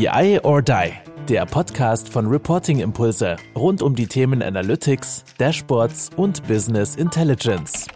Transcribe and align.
BI 0.00 0.40
or 0.44 0.62
Die, 0.62 0.92
der 1.28 1.44
Podcast 1.44 2.08
von 2.08 2.26
Reporting 2.26 2.80
Impulse 2.80 3.36
rund 3.54 3.82
um 3.82 3.94
die 3.94 4.06
Themen 4.06 4.42
Analytics, 4.42 5.26
Dashboards 5.36 6.08
und 6.16 6.42
Business 6.48 6.96
Intelligence. 6.96 7.86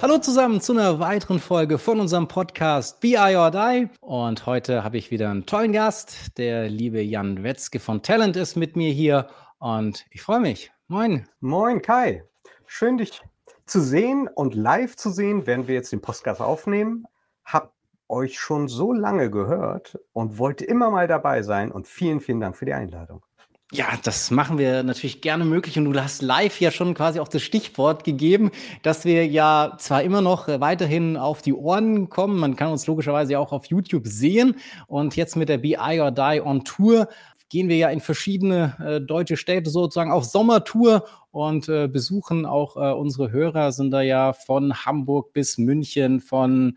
Hallo 0.00 0.18
zusammen 0.18 0.60
zu 0.60 0.74
einer 0.74 1.00
weiteren 1.00 1.40
Folge 1.40 1.78
von 1.78 1.98
unserem 1.98 2.28
Podcast 2.28 3.00
BI 3.00 3.34
or 3.34 3.50
Die. 3.50 3.88
Und 4.00 4.46
heute 4.46 4.84
habe 4.84 4.96
ich 4.96 5.10
wieder 5.10 5.28
einen 5.28 5.44
tollen 5.44 5.72
Gast. 5.72 6.38
Der 6.38 6.70
liebe 6.70 7.02
Jan 7.02 7.42
Wetzke 7.42 7.80
von 7.80 8.00
Talent 8.00 8.36
ist 8.36 8.54
mit 8.54 8.76
mir 8.76 8.92
hier 8.92 9.26
und 9.58 10.06
ich 10.12 10.22
freue 10.22 10.38
mich. 10.38 10.70
Moin. 10.86 11.26
Moin 11.40 11.82
Kai. 11.82 12.22
Schön 12.66 12.98
dich 12.98 13.20
zu 13.66 13.80
sehen 13.80 14.28
und 14.36 14.54
live 14.54 14.94
zu 14.94 15.10
sehen, 15.10 15.48
während 15.48 15.66
wir 15.66 15.74
jetzt 15.74 15.90
den 15.90 16.00
Podcast 16.00 16.40
aufnehmen. 16.40 17.08
Hab 17.44 17.74
euch 18.08 18.38
schon 18.38 18.68
so 18.68 18.92
lange 18.92 19.30
gehört 19.30 19.98
und 20.12 20.38
wollte 20.38 20.64
immer 20.64 20.90
mal 20.90 21.08
dabei 21.08 21.42
sein 21.42 21.72
und 21.72 21.88
vielen, 21.88 22.20
vielen 22.20 22.40
Dank 22.40 22.56
für 22.56 22.66
die 22.66 22.74
Einladung. 22.74 23.22
Ja, 23.72 23.86
das 24.04 24.30
machen 24.30 24.58
wir 24.58 24.84
natürlich 24.84 25.20
gerne 25.20 25.44
möglich 25.44 25.76
und 25.78 25.86
du 25.86 26.00
hast 26.00 26.22
live 26.22 26.60
ja 26.60 26.70
schon 26.70 26.94
quasi 26.94 27.18
auch 27.18 27.26
das 27.26 27.42
Stichwort 27.42 28.04
gegeben, 28.04 28.52
dass 28.82 29.04
wir 29.04 29.26
ja 29.26 29.76
zwar 29.78 30.02
immer 30.04 30.20
noch 30.20 30.46
weiterhin 30.46 31.16
auf 31.16 31.42
die 31.42 31.54
Ohren 31.54 32.08
kommen, 32.08 32.38
man 32.38 32.54
kann 32.54 32.70
uns 32.70 32.86
logischerweise 32.86 33.38
auch 33.38 33.52
auf 33.52 33.64
YouTube 33.66 34.06
sehen 34.06 34.56
und 34.86 35.16
jetzt 35.16 35.34
mit 35.34 35.48
der 35.48 35.58
BI 35.58 36.00
or 36.00 36.12
Die 36.12 36.40
on 36.44 36.62
Tour 36.62 37.08
gehen 37.48 37.68
wir 37.68 37.76
ja 37.76 37.88
in 37.88 38.00
verschiedene 38.00 38.76
äh, 38.84 39.00
deutsche 39.00 39.36
Städte 39.36 39.70
sozusagen 39.70 40.12
auf 40.12 40.24
Sommertour 40.24 41.06
und 41.30 41.68
äh, 41.68 41.88
besuchen 41.88 42.46
auch 42.46 42.76
äh, 42.76 42.92
unsere 42.92 43.32
Hörer, 43.32 43.72
sind 43.72 43.90
da 43.90 44.02
ja 44.02 44.32
von 44.34 44.84
Hamburg 44.84 45.32
bis 45.32 45.58
München, 45.58 46.20
von 46.20 46.76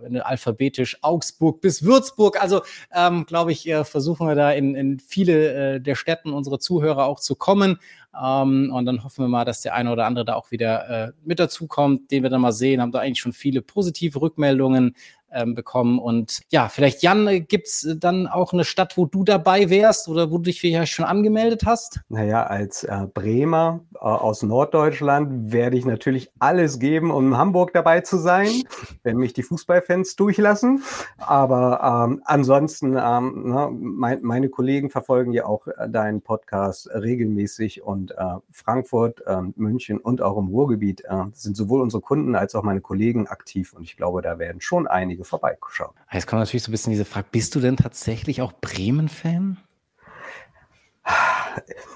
wenn 0.00 0.14
du 0.14 0.24
alphabetisch 0.24 0.98
Augsburg 1.02 1.60
bis 1.60 1.82
Würzburg. 1.82 2.40
Also 2.40 2.62
ähm, 2.94 3.26
glaube 3.26 3.52
ich, 3.52 3.68
äh, 3.68 3.84
versuchen 3.84 4.26
wir 4.26 4.34
da 4.34 4.52
in, 4.52 4.74
in 4.74 4.98
viele 5.00 5.74
äh, 5.74 5.80
der 5.80 5.94
Städten 5.94 6.32
unsere 6.32 6.58
Zuhörer 6.58 7.06
auch 7.06 7.20
zu 7.20 7.34
kommen. 7.34 7.78
Ähm, 8.20 8.72
und 8.72 8.86
dann 8.86 9.04
hoffen 9.04 9.24
wir 9.24 9.28
mal, 9.28 9.44
dass 9.44 9.60
der 9.60 9.74
eine 9.74 9.92
oder 9.92 10.06
andere 10.06 10.24
da 10.24 10.34
auch 10.34 10.50
wieder 10.50 11.08
äh, 11.08 11.12
mit 11.24 11.38
dazukommt, 11.38 12.10
den 12.10 12.22
wir 12.22 12.30
dann 12.30 12.40
mal 12.40 12.52
sehen. 12.52 12.80
Haben 12.80 12.92
da 12.92 13.00
eigentlich 13.00 13.20
schon 13.20 13.32
viele 13.32 13.62
positive 13.62 14.20
Rückmeldungen 14.20 14.94
ähm, 15.32 15.54
bekommen. 15.54 15.98
Und 15.98 16.40
ja, 16.50 16.68
vielleicht, 16.68 17.02
Jan, 17.02 17.26
äh, 17.26 17.40
gibt's 17.40 17.86
dann 17.98 18.26
auch 18.26 18.52
eine 18.52 18.64
Stadt, 18.64 18.96
wo 18.96 19.06
du 19.06 19.24
dabei 19.24 19.70
wärst 19.70 20.08
oder 20.08 20.30
wo 20.30 20.38
du 20.38 20.44
dich 20.44 20.60
vielleicht 20.60 20.92
schon 20.92 21.04
angemeldet 21.04 21.62
hast? 21.66 22.00
Naja, 22.08 22.44
als 22.44 22.84
äh, 22.84 23.06
Bremer 23.12 23.80
äh, 23.94 23.98
aus 23.98 24.42
Norddeutschland 24.42 25.52
werde 25.52 25.76
ich 25.76 25.84
natürlich 25.84 26.30
alles 26.38 26.78
geben, 26.78 27.10
um 27.10 27.28
in 27.28 27.36
Hamburg 27.38 27.72
dabei 27.72 28.00
zu 28.00 28.16
sein, 28.16 28.48
wenn 29.02 29.16
mich 29.16 29.32
die 29.32 29.42
Fußballfans 29.42 30.16
durchlassen. 30.16 30.82
Aber 31.18 32.06
ähm, 32.08 32.22
ansonsten, 32.24 32.96
ähm, 32.98 33.48
ne, 33.48 33.68
mein, 33.70 34.22
meine 34.22 34.48
Kollegen 34.48 34.90
verfolgen 34.90 35.32
ja 35.32 35.46
auch 35.46 35.66
äh, 35.66 35.88
deinen 35.88 36.22
Podcast 36.22 36.88
regelmäßig 36.92 37.82
und 37.82 38.12
äh, 38.12 38.36
Frankfurt, 38.50 39.22
äh, 39.26 39.42
München 39.56 39.98
und 39.98 40.22
auch 40.22 40.38
im 40.38 40.48
Ruhrgebiet 40.48 41.04
äh, 41.04 41.24
sind 41.32 41.56
sowohl 41.56 41.80
unsere 41.80 42.00
Kunden 42.00 42.34
als 42.34 42.54
auch 42.54 42.62
meine 42.62 42.80
Kollegen 42.80 43.26
aktiv. 43.26 43.72
Und 43.72 43.82
ich 43.84 43.96
glaube, 43.96 44.22
da 44.22 44.38
werden 44.38 44.60
schon 44.60 44.86
einige 44.86 45.17
einige 45.18 45.24
vorbeischauen. 45.24 45.94
Jetzt 46.12 46.26
kommt 46.26 46.40
natürlich 46.40 46.62
so 46.62 46.70
ein 46.70 46.72
bisschen 46.72 46.90
diese 46.92 47.04
Frage, 47.04 47.26
bist 47.30 47.54
du 47.54 47.60
denn 47.60 47.76
tatsächlich 47.76 48.42
auch 48.42 48.52
Bremen-Fan? 48.60 49.58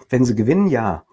Wenn 0.08 0.24
sie 0.24 0.34
gewinnen, 0.34 0.68
ja. 0.68 1.04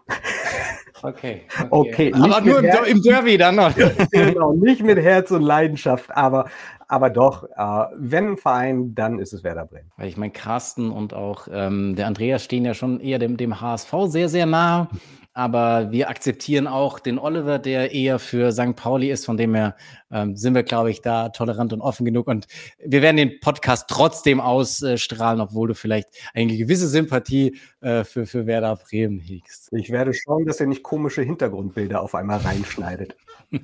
Okay. 1.02 1.44
Okay, 1.70 2.12
okay 2.12 2.14
aber 2.14 2.42
nur 2.42 2.60
im, 2.60 2.98
im, 2.98 3.02
Derby 3.02 3.38
dann 3.38 3.56
noch. 3.56 3.74
genau, 4.12 4.54
nicht 4.54 4.84
mit 4.84 4.98
Herz 4.98 5.32
und 5.32 5.44
Leidenschaft, 5.44 6.12
aber, 6.12 6.50
aber 6.90 7.10
doch, 7.10 7.44
äh, 7.44 7.86
wenn 7.96 8.32
ein 8.32 8.38
Verein, 8.38 8.96
dann 8.96 9.18
ist 9.18 9.32
es 9.32 9.44
Werder 9.44 9.66
Bremen. 9.66 9.92
Weil 9.96 10.10
ich 10.10 10.18
meine, 10.18 10.34
Carsten 10.34 10.92
und 10.92 11.14
auch 11.14 11.48
ähm, 11.52 11.96
der 11.96 12.08
Andreas 12.08 12.44
stehen 12.44 12.66
ja 12.66 12.74
schon 12.74 13.00
eher 13.00 13.18
dem, 13.18 13.38
dem 13.38 13.62
HSV 13.62 13.94
sehr, 14.08 14.28
sehr 14.28 14.46
nah 14.46 14.90
aber 15.34 15.92
wir 15.92 16.10
akzeptieren 16.10 16.68
auch 16.68 17.00
den 17.00 17.20
Oliver, 17.20 17.60
der 17.60 17.94
eher 17.94 18.20
für 18.20 18.52
St. 18.52 18.76
Pauli 18.76 19.12
ist. 19.12 19.26
Von 19.26 19.38
dem 19.38 19.56
her 19.56 19.76
ähm, 20.12 20.36
sind 20.36 20.56
wir, 20.56 20.64
glaube 20.64 20.92
ich, 20.92 21.02
da 21.02 21.30
tolerant 21.30 21.72
und 21.72 21.82
offen 21.82 22.06
genug. 22.06 22.28
Und 22.28 22.48
wir 22.84 23.02
werden 23.02 23.18
den 23.18 23.40
Podcast 23.40 23.86
trotzdem 23.90 24.40
ausstrahlen, 24.40 25.40
obwohl 25.40 25.70
du 25.70 25.76
vielleicht 25.76 26.10
eine 26.34 26.58
gewisse 26.58 26.88
Sympathie 26.88 27.58
äh, 27.82 28.04
für, 28.04 28.26
für 28.26 28.48
Werder 28.48 28.76
Bremen 28.76 29.20
hegst. 29.20 29.70
Ich 29.72 29.92
werde 29.92 30.14
schauen, 30.14 30.46
dass 30.46 30.60
er 30.60 30.68
nicht 30.68 30.84
komische 30.84 31.22
Hintergrundbilder 31.22 32.02
auf 32.02 32.16
einmal 32.16 32.40
reinschneidet. 32.40 33.16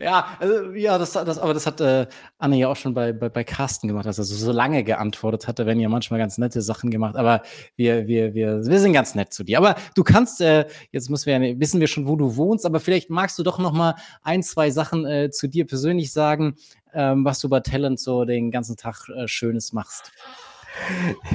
ja, 0.00 0.36
also, 0.38 0.72
ja, 0.72 0.98
das, 0.98 1.12
das, 1.12 1.38
aber 1.38 1.54
das 1.54 1.66
hat 1.66 1.80
äh, 1.80 2.06
Anne 2.38 2.56
ja 2.56 2.68
auch 2.68 2.76
schon 2.76 2.92
bei, 2.92 3.12
bei, 3.12 3.28
bei 3.28 3.44
Carsten 3.44 3.88
gemacht, 3.88 4.04
dass 4.04 4.18
er 4.18 4.24
so, 4.24 4.34
so 4.34 4.52
lange 4.52 4.84
geantwortet 4.84 5.48
hatte, 5.48 5.64
wenn 5.64 5.80
ja 5.80 5.88
manchmal 5.88 6.18
ganz 6.20 6.36
nette 6.36 6.60
Sachen 6.60 6.90
gemacht. 6.90 7.16
Aber 7.16 7.42
wir, 7.76 8.06
wir, 8.06 8.34
wir, 8.34 8.66
wir 8.66 8.78
sind 8.78 8.92
ganz 8.92 9.14
nett 9.14 9.32
zu 9.32 9.44
dir. 9.44 9.58
Aber 9.58 9.76
du 9.94 10.02
kannst, 10.02 10.40
äh, 10.40 10.66
jetzt 10.90 11.10
müssen 11.10 11.26
wir 11.26 11.60
wissen 11.60 11.80
wir 11.80 11.86
schon, 11.86 12.06
wo 12.06 12.16
du 12.16 12.36
wohnst, 12.36 12.66
aber 12.66 12.80
vielleicht 12.80 13.10
magst 13.10 13.38
du 13.38 13.42
doch 13.42 13.58
noch 13.58 13.72
mal 13.72 13.94
ein, 14.22 14.42
zwei 14.42 14.70
Sachen 14.70 15.06
äh, 15.06 15.30
zu 15.30 15.48
dir 15.48 15.66
persönlich 15.66 16.12
sagen, 16.12 16.56
ähm, 16.92 17.24
was 17.24 17.40
du 17.40 17.48
bei 17.48 17.60
Talent 17.60 18.00
so 18.00 18.24
den 18.24 18.50
ganzen 18.50 18.76
Tag 18.76 19.08
äh, 19.08 19.28
Schönes 19.28 19.72
machst. 19.72 20.12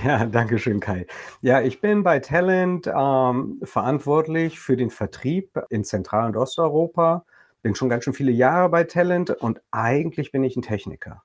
Ja, 0.04 0.26
danke 0.26 0.58
schön, 0.58 0.80
Kai. 0.80 1.06
Ja, 1.44 1.62
ich 1.62 1.80
bin 1.80 2.02
bei 2.02 2.18
Talent 2.18 2.88
ähm, 2.88 3.60
verantwortlich 3.62 4.60
für 4.60 4.76
den 4.76 4.90
Vertrieb 4.90 5.60
in 5.70 5.84
Zentral- 5.84 6.26
und 6.26 6.36
Osteuropa 6.36 7.24
bin 7.68 7.76
schon 7.76 7.90
ganz 7.90 8.06
schön 8.06 8.14
viele 8.14 8.32
Jahre 8.32 8.70
bei 8.70 8.86
Talent 8.86 9.30
und 9.30 9.62
eigentlich 9.72 10.32
bin 10.32 10.42
ich 10.44 10.56
ein 10.56 10.62
Techniker. 10.62 11.24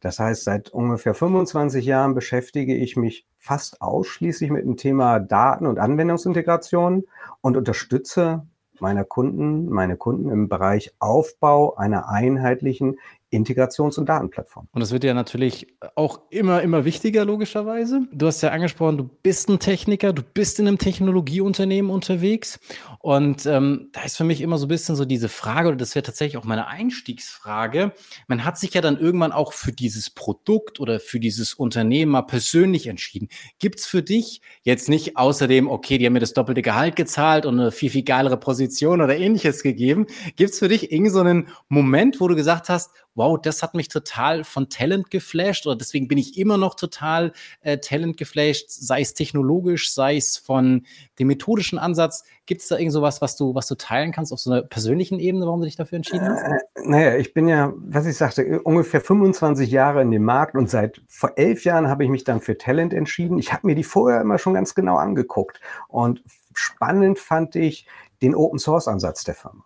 Das 0.00 0.18
heißt, 0.18 0.44
seit 0.44 0.70
ungefähr 0.70 1.14
25 1.14 1.84
Jahren 1.84 2.14
beschäftige 2.14 2.74
ich 2.74 2.96
mich 2.96 3.26
fast 3.36 3.82
ausschließlich 3.82 4.50
mit 4.50 4.64
dem 4.64 4.76
Thema 4.76 5.20
Daten- 5.20 5.66
und 5.66 5.78
Anwendungsintegration 5.78 7.04
und 7.42 7.56
unterstütze 7.56 8.46
meiner 8.80 9.04
Kunden, 9.04 9.68
meine 9.68 9.98
Kunden 9.98 10.30
im 10.30 10.48
Bereich 10.48 10.94
Aufbau 10.98 11.74
einer 11.76 12.08
einheitlichen 12.08 12.98
Integrations- 13.30 13.98
und 13.98 14.08
Datenplattform. 14.08 14.68
Und 14.72 14.80
das 14.80 14.90
wird 14.90 15.04
ja 15.04 15.14
natürlich 15.14 15.68
auch 15.94 16.20
immer, 16.30 16.62
immer 16.62 16.84
wichtiger, 16.84 17.24
logischerweise. 17.24 18.02
Du 18.12 18.26
hast 18.26 18.42
ja 18.42 18.50
angesprochen, 18.50 18.98
du 18.98 19.08
bist 19.22 19.48
ein 19.48 19.60
Techniker, 19.60 20.12
du 20.12 20.22
bist 20.22 20.58
in 20.58 20.66
einem 20.66 20.78
Technologieunternehmen 20.78 21.90
unterwegs. 21.90 22.58
Und 22.98 23.46
ähm, 23.46 23.90
da 23.92 24.02
ist 24.02 24.16
für 24.16 24.24
mich 24.24 24.40
immer 24.40 24.58
so 24.58 24.66
ein 24.66 24.68
bisschen 24.68 24.96
so 24.96 25.04
diese 25.04 25.28
Frage, 25.28 25.68
oder 25.68 25.76
das 25.76 25.94
wäre 25.94 26.02
tatsächlich 26.02 26.36
auch 26.36 26.44
meine 26.44 26.66
Einstiegsfrage. 26.66 27.92
Man 28.26 28.44
hat 28.44 28.58
sich 28.58 28.74
ja 28.74 28.80
dann 28.80 28.98
irgendwann 28.98 29.32
auch 29.32 29.52
für 29.52 29.72
dieses 29.72 30.10
Produkt 30.10 30.80
oder 30.80 30.98
für 30.98 31.20
dieses 31.20 31.54
Unternehmen 31.54 32.12
mal 32.12 32.22
persönlich 32.22 32.88
entschieden. 32.88 33.28
Gibt 33.60 33.78
es 33.78 33.86
für 33.86 34.02
dich 34.02 34.40
jetzt 34.62 34.88
nicht 34.88 35.16
außerdem, 35.16 35.68
okay, 35.68 35.98
die 35.98 36.06
haben 36.06 36.14
mir 36.14 36.20
das 36.20 36.34
doppelte 36.34 36.62
Gehalt 36.62 36.96
gezahlt 36.96 37.46
und 37.46 37.60
eine 37.60 37.70
viel, 37.70 37.90
viel 37.90 38.02
geilere 38.02 38.36
Position 38.36 39.00
oder 39.00 39.16
ähnliches 39.16 39.62
gegeben? 39.62 40.06
Gibt 40.34 40.50
es 40.50 40.58
für 40.58 40.68
dich 40.68 40.90
irgendeinen 40.90 41.46
so 41.46 41.54
Moment, 41.68 42.20
wo 42.20 42.26
du 42.26 42.34
gesagt 42.34 42.68
hast, 42.68 42.90
wow, 43.14 43.38
das 43.40 43.62
hat 43.62 43.74
mich 43.74 43.88
total 43.88 44.44
von 44.44 44.68
Talent 44.68 45.10
geflasht 45.10 45.66
oder 45.66 45.76
deswegen 45.76 46.08
bin 46.08 46.18
ich 46.18 46.38
immer 46.38 46.56
noch 46.56 46.74
total 46.74 47.32
äh, 47.60 47.78
Talent 47.78 48.16
geflasht, 48.16 48.66
sei 48.68 49.00
es 49.00 49.14
technologisch, 49.14 49.92
sei 49.92 50.16
es 50.16 50.36
von 50.36 50.86
dem 51.18 51.26
methodischen 51.26 51.78
Ansatz. 51.78 52.24
Gibt 52.46 52.62
es 52.62 52.68
da 52.68 52.78
irgend 52.78 52.92
sowas, 52.92 53.20
was 53.20 53.36
du, 53.36 53.54
was 53.54 53.66
du 53.66 53.74
teilen 53.74 54.12
kannst 54.12 54.32
auf 54.32 54.40
so 54.40 54.50
einer 54.50 54.62
persönlichen 54.62 55.18
Ebene, 55.18 55.46
warum 55.46 55.60
du 55.60 55.66
dich 55.66 55.76
dafür 55.76 55.96
entschieden 55.96 56.28
hast? 56.28 56.42
Äh, 56.42 56.58
naja, 56.84 57.16
ich 57.16 57.34
bin 57.34 57.48
ja, 57.48 57.72
was 57.76 58.06
ich 58.06 58.16
sagte, 58.16 58.62
ungefähr 58.62 59.00
25 59.00 59.70
Jahre 59.70 60.02
in 60.02 60.10
dem 60.10 60.24
Markt 60.24 60.54
und 60.54 60.70
seit 60.70 61.02
vor 61.08 61.32
elf 61.36 61.64
Jahren 61.64 61.88
habe 61.88 62.04
ich 62.04 62.10
mich 62.10 62.24
dann 62.24 62.40
für 62.40 62.56
Talent 62.56 62.94
entschieden. 62.94 63.38
Ich 63.38 63.52
habe 63.52 63.66
mir 63.66 63.74
die 63.74 63.84
vorher 63.84 64.20
immer 64.20 64.38
schon 64.38 64.54
ganz 64.54 64.74
genau 64.74 64.96
angeguckt 64.96 65.60
und 65.88 66.22
spannend 66.54 67.18
fand 67.18 67.56
ich 67.56 67.86
den 68.22 68.34
Open 68.34 68.58
Source 68.58 68.88
Ansatz 68.88 69.24
der 69.24 69.34
Firma 69.34 69.64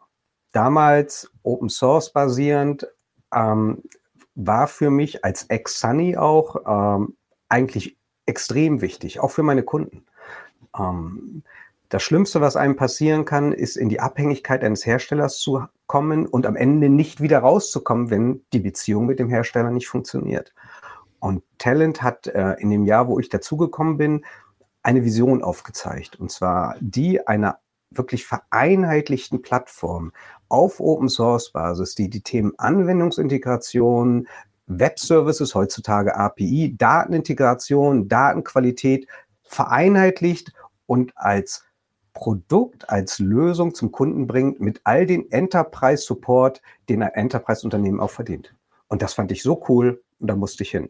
damals 0.55 1.31
Open 1.43 1.69
Source 1.69 2.13
basierend, 2.13 2.87
ähm, 3.35 3.83
war 4.35 4.67
für 4.67 4.91
mich 4.91 5.25
als 5.25 5.45
Ex-Sunny 5.45 6.17
auch 6.17 6.57
ähm, 6.67 7.17
eigentlich 7.49 7.97
extrem 8.27 8.81
wichtig, 8.81 9.21
auch 9.21 9.31
für 9.31 9.43
meine 9.43 9.63
Kunden. 9.63 10.05
Ähm, 10.79 11.43
das 11.89 12.03
Schlimmste, 12.03 12.41
was 12.41 12.57
einem 12.57 12.77
passieren 12.77 13.25
kann, 13.25 13.53
ist 13.53 13.77
in 13.77 13.89
die 13.89 14.01
Abhängigkeit 14.01 14.65
eines 14.65 14.85
Herstellers 14.85 15.39
zu 15.39 15.65
kommen 15.87 16.27
und 16.27 16.47
am 16.47 16.57
Ende 16.57 16.89
nicht 16.89 17.21
wieder 17.21 17.39
rauszukommen, 17.39 18.11
wenn 18.11 18.45
die 18.53 18.59
Beziehung 18.59 19.07
mit 19.07 19.19
dem 19.19 19.29
Hersteller 19.29 19.71
nicht 19.71 19.87
funktioniert. 19.87 20.55
Und 21.21 21.43
Talent 21.59 22.03
hat 22.03 22.27
äh, 22.27 22.55
in 22.59 22.71
dem 22.71 22.85
Jahr, 22.85 23.07
wo 23.09 23.19
ich 23.19 23.29
dazugekommen 23.29 23.97
bin, 23.97 24.25
eine 24.83 25.05
Vision 25.05 25.43
aufgezeigt. 25.43 26.19
Und 26.19 26.31
zwar 26.31 26.77
die 26.81 27.27
einer 27.27 27.59
wirklich 27.91 28.27
vereinheitlichten 28.27 29.41
Plattform, 29.41 30.13
auf 30.55 30.79
Open 30.79 31.09
Source 31.09 31.51
Basis, 31.51 31.97
die 31.97 32.09
die 32.09 32.21
Themen 32.21 32.53
Anwendungsintegration, 32.59 34.29
Web-Services, 34.69 35.53
heutzutage 35.53 36.15
API, 36.15 36.77
Datenintegration, 36.79 38.09
Datenqualität 38.09 39.09
vereinheitlicht 39.43 40.53
und 40.87 41.13
als 41.17 41.65
Produkt, 42.13 42.89
als 42.89 43.19
Lösung 43.19 43.75
zum 43.75 43.91
Kunden 43.91 44.29
bringt 44.29 44.61
mit 44.61 44.81
all 44.85 45.07
den 45.07 45.29
Enterprise 45.33 46.05
Support, 46.05 46.63
den 46.89 47.03
ein 47.03 47.11
Enterprise-Unternehmen 47.11 47.99
auch 47.99 48.13
verdient. 48.13 48.55
Und 48.87 49.03
das 49.03 49.13
fand 49.13 49.33
ich 49.33 49.43
so 49.43 49.61
cool 49.69 50.05
und 50.21 50.29
da 50.29 50.37
musste 50.37 50.63
ich 50.63 50.71
hin. 50.71 50.89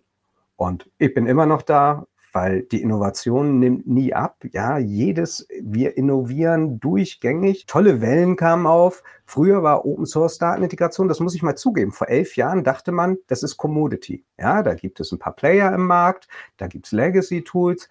Und 0.57 0.91
ich 0.99 1.15
bin 1.15 1.27
immer 1.27 1.47
noch 1.47 1.63
da, 1.63 2.07
weil 2.35 2.63
die 2.63 2.83
Innovation 2.83 3.61
nimmt 3.61 3.87
nie 3.87 4.13
ab. 4.13 4.45
Ja, 4.51 4.77
jedes, 4.77 5.47
wir 5.63 5.97
innovieren 5.97 6.81
durchgängig. 6.81 7.67
Tolle 7.67 8.01
Wellen 8.01 8.35
kamen 8.35 8.67
auf. 8.67 9.05
Früher 9.25 9.63
war 9.63 9.87
Open 9.87 10.05
Source 10.05 10.39
Datenintegration, 10.39 11.07
das 11.07 11.21
muss 11.21 11.37
ich 11.37 11.45
mal 11.45 11.55
zugeben. 11.55 11.93
Vor 11.93 12.09
elf 12.09 12.35
Jahren 12.37 12.65
dachte 12.65 12.91
man, 12.91 13.19
das 13.29 13.45
ist 13.45 13.57
Commodity. 13.57 14.25
Ja, 14.37 14.65
da 14.65 14.75
gibt 14.75 14.99
es 14.99 15.13
ein 15.13 15.21
paar 15.21 15.35
Player 15.35 15.73
im 15.73 15.87
Markt, 15.87 16.27
da 16.57 16.67
gibt 16.67 16.87
es 16.87 16.93
Legacy 16.93 17.43
Tools. 17.43 17.89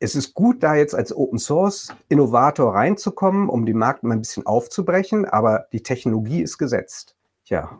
Es 0.00 0.16
ist 0.16 0.34
gut, 0.34 0.64
da 0.64 0.74
jetzt 0.74 0.96
als 0.96 1.16
Open 1.16 1.38
Source 1.38 1.94
Innovator 2.08 2.74
reinzukommen, 2.74 3.48
um 3.48 3.64
den 3.64 3.78
Markt 3.78 4.02
mal 4.02 4.14
ein 4.14 4.22
bisschen 4.22 4.44
aufzubrechen, 4.44 5.24
aber 5.24 5.66
die 5.72 5.84
Technologie 5.84 6.42
ist 6.42 6.58
gesetzt. 6.58 7.14
Ja, 7.44 7.78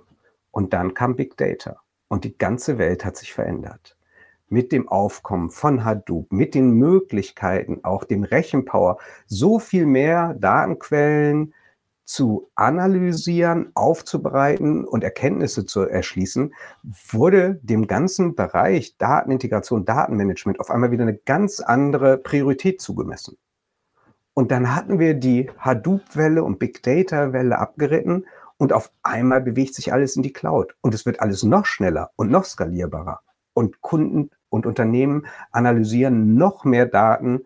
und 0.53 0.73
dann 0.73 0.95
kam 0.95 1.17
Big 1.17 1.37
Data 1.37 1.79
und 2.07 2.23
die 2.23 2.39
ganze 2.39 2.79
Welt 2.79 3.05
hat 3.05 3.17
sich 3.17 3.33
verändert 3.33 3.94
mit 4.49 4.73
dem 4.73 4.89
Aufkommen 4.89 5.51
von 5.51 5.85
Hadoop, 5.85 6.33
mit 6.33 6.55
den 6.55 6.73
Möglichkeiten, 6.73 7.81
auch 7.83 8.05
dem 8.05 8.25
Rechenpower, 8.25 8.99
so 9.27 9.59
viel 9.59 9.87
mehr 9.87 10.35
Datenquellen 10.35 11.55
zu 12.05 12.51
analysieren, 12.55 13.71
aufzubereiten 13.75 14.85
und 14.85 15.03
Erkenntnisse 15.03 15.65
zu 15.65 15.83
erschließen, 15.83 16.55
wurde 16.83 17.59
dem 17.63 17.87
ganzen 17.87 18.35
Bereich 18.35 18.97
Datenintegration, 18.99 19.85
Datenmanagement 19.85 20.61
auf 20.61 20.71
einmal 20.71 20.91
wieder 20.91 21.05
eine 21.05 21.17
ganz 21.17 21.61
andere 21.61 22.19
Priorität 22.19 22.81
zugemessen. 22.81 23.39
Und 24.35 24.51
dann 24.51 24.75
hatten 24.75 24.99
wir 24.99 25.15
die 25.15 25.51
Hadoop-Welle 25.59 26.43
und 26.43 26.59
Big 26.59 26.83
Data-Welle 26.83 27.59
abgeritten 27.59 28.27
und 28.59 28.73
auf 28.73 28.91
einmal 29.03 29.41
bewegt 29.41 29.75
sich 29.75 29.93
alles 29.93 30.17
in 30.17 30.23
die 30.23 30.33
Cloud. 30.33 30.75
Und 30.81 30.93
es 30.93 31.07
wird 31.07 31.21
alles 31.21 31.43
noch 31.43 31.67
schneller 31.67 32.11
und 32.17 32.31
noch 32.31 32.45
skalierbarer 32.45 33.21
und 33.55 33.81
Kunden 33.81 34.31
und 34.51 34.67
Unternehmen 34.67 35.27
analysieren 35.51 36.35
noch 36.35 36.65
mehr 36.65 36.87
Daten, 36.87 37.41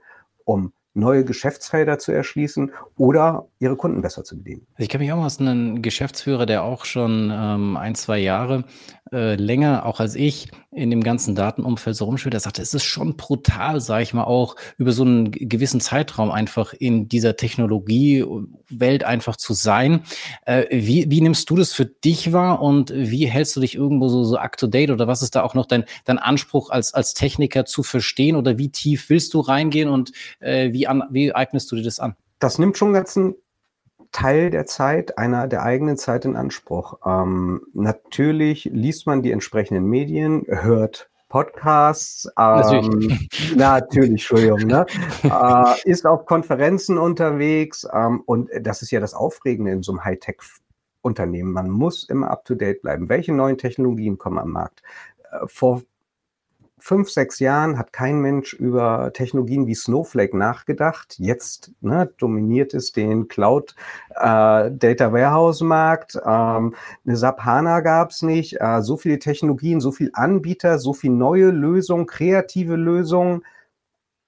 um 0.44 0.72
neue 0.94 1.24
Geschäftsfelder 1.24 1.98
zu 1.98 2.12
erschließen 2.12 2.72
oder 2.96 3.46
ihre 3.60 3.76
Kunden 3.76 4.02
besser 4.02 4.24
zu 4.24 4.36
bedienen. 4.36 4.66
Ich 4.76 4.88
kenne 4.88 5.04
mich 5.04 5.12
auch 5.12 5.24
aus 5.24 5.40
einem 5.40 5.80
Geschäftsführer, 5.80 6.44
der 6.44 6.64
auch 6.64 6.84
schon 6.84 7.30
ähm, 7.32 7.76
ein, 7.76 7.94
zwei 7.94 8.18
Jahre 8.18 8.64
äh, 9.12 9.34
länger, 9.34 9.86
auch 9.86 10.00
als 10.00 10.14
ich, 10.14 10.48
in 10.70 10.90
dem 10.90 11.02
ganzen 11.02 11.34
Datenumfeld 11.34 11.96
so 11.96 12.04
rumspielt. 12.04 12.32
Der 12.34 12.40
sagte, 12.40 12.62
es 12.62 12.74
ist 12.74 12.84
schon 12.84 13.16
brutal, 13.16 13.80
sage 13.80 14.02
ich 14.02 14.14
mal, 14.14 14.24
auch 14.24 14.56
über 14.76 14.92
so 14.92 15.04
einen 15.04 15.30
gewissen 15.30 15.80
Zeitraum 15.80 16.30
einfach 16.30 16.72
in 16.72 17.08
dieser 17.08 17.36
Technologiewelt 17.36 19.04
einfach 19.04 19.36
zu 19.36 19.54
sein. 19.54 20.02
Äh, 20.46 20.66
wie, 20.70 21.10
wie 21.10 21.20
nimmst 21.20 21.48
du 21.50 21.56
das 21.56 21.72
für 21.72 21.86
dich 21.86 22.32
wahr 22.32 22.62
und 22.62 22.92
wie 22.94 23.26
hältst 23.26 23.56
du 23.56 23.60
dich 23.60 23.74
irgendwo 23.74 24.08
so, 24.08 24.24
so 24.24 24.36
up-to-date 24.36 24.90
oder 24.90 25.06
was 25.06 25.22
ist 25.22 25.34
da 25.34 25.42
auch 25.42 25.54
noch 25.54 25.66
dein, 25.66 25.84
dein 26.04 26.18
Anspruch 26.18 26.70
als, 26.70 26.94
als 26.94 27.14
Techniker 27.14 27.64
zu 27.64 27.82
verstehen 27.82 28.36
oder 28.36 28.58
wie 28.58 28.70
tief 28.70 29.10
willst 29.10 29.34
du 29.34 29.40
reingehen 29.40 29.88
und 29.88 30.12
äh, 30.40 30.72
wie, 30.72 30.86
an, 30.86 31.04
wie 31.10 31.32
eignest 31.32 31.70
du 31.72 31.76
dir 31.76 31.82
das 31.82 31.98
an? 31.98 32.14
Das 32.38 32.58
nimmt 32.58 32.78
schon 32.78 32.92
ganz 32.92 33.16
einen 33.16 33.34
Teil 34.12 34.50
der 34.50 34.66
Zeit, 34.66 35.18
einer 35.18 35.46
der 35.46 35.62
eigenen 35.62 35.96
Zeit 35.96 36.24
in 36.24 36.36
Anspruch. 36.36 36.98
Ähm, 37.04 37.62
natürlich 37.72 38.64
liest 38.64 39.06
man 39.06 39.22
die 39.22 39.32
entsprechenden 39.32 39.84
Medien, 39.84 40.44
hört 40.48 41.10
Podcasts, 41.28 42.26
ähm, 42.38 42.60
natürlich. 42.80 43.54
natürlich, 43.56 44.10
Entschuldigung, 44.10 44.60
ne? 44.60 44.86
äh, 45.24 45.90
ist 45.90 46.06
auf 46.06 46.24
Konferenzen 46.24 46.96
unterwegs 46.96 47.86
ähm, 47.92 48.22
und 48.24 48.48
das 48.60 48.80
ist 48.80 48.90
ja 48.90 49.00
das 49.00 49.12
Aufregende 49.12 49.72
in 49.72 49.82
so 49.82 49.92
einem 49.92 50.04
Hightech-Unternehmen. 50.04 51.52
Man 51.52 51.68
muss 51.68 52.04
immer 52.04 52.30
up-to-date 52.30 52.80
bleiben. 52.80 53.10
Welche 53.10 53.34
neuen 53.34 53.58
Technologien 53.58 54.16
kommen 54.16 54.38
am 54.38 54.52
Markt? 54.52 54.82
Äh, 55.30 55.46
vor 55.46 55.82
fünf, 56.80 57.10
sechs 57.10 57.38
Jahren 57.38 57.78
hat 57.78 57.92
kein 57.92 58.20
Mensch 58.20 58.52
über 58.52 59.12
Technologien 59.12 59.66
wie 59.66 59.74
Snowflake 59.74 60.36
nachgedacht. 60.36 61.16
Jetzt 61.18 61.72
ne, 61.80 62.10
dominiert 62.18 62.74
es 62.74 62.92
den 62.92 63.28
Cloud 63.28 63.74
äh, 64.10 64.70
Data 64.70 65.12
Warehouse 65.12 65.60
Markt. 65.60 66.16
Ähm, 66.16 66.74
eine 67.06 67.16
SAP 67.16 67.44
HANA 67.44 67.80
gab 67.80 68.10
es 68.10 68.22
nicht. 68.22 68.60
Äh, 68.60 68.82
so 68.82 68.96
viele 68.96 69.18
Technologien, 69.18 69.80
so 69.80 69.92
viele 69.92 70.10
Anbieter, 70.14 70.78
so 70.78 70.92
viele 70.92 71.14
neue 71.14 71.50
Lösungen, 71.50 72.06
kreative 72.06 72.76
Lösungen 72.76 73.42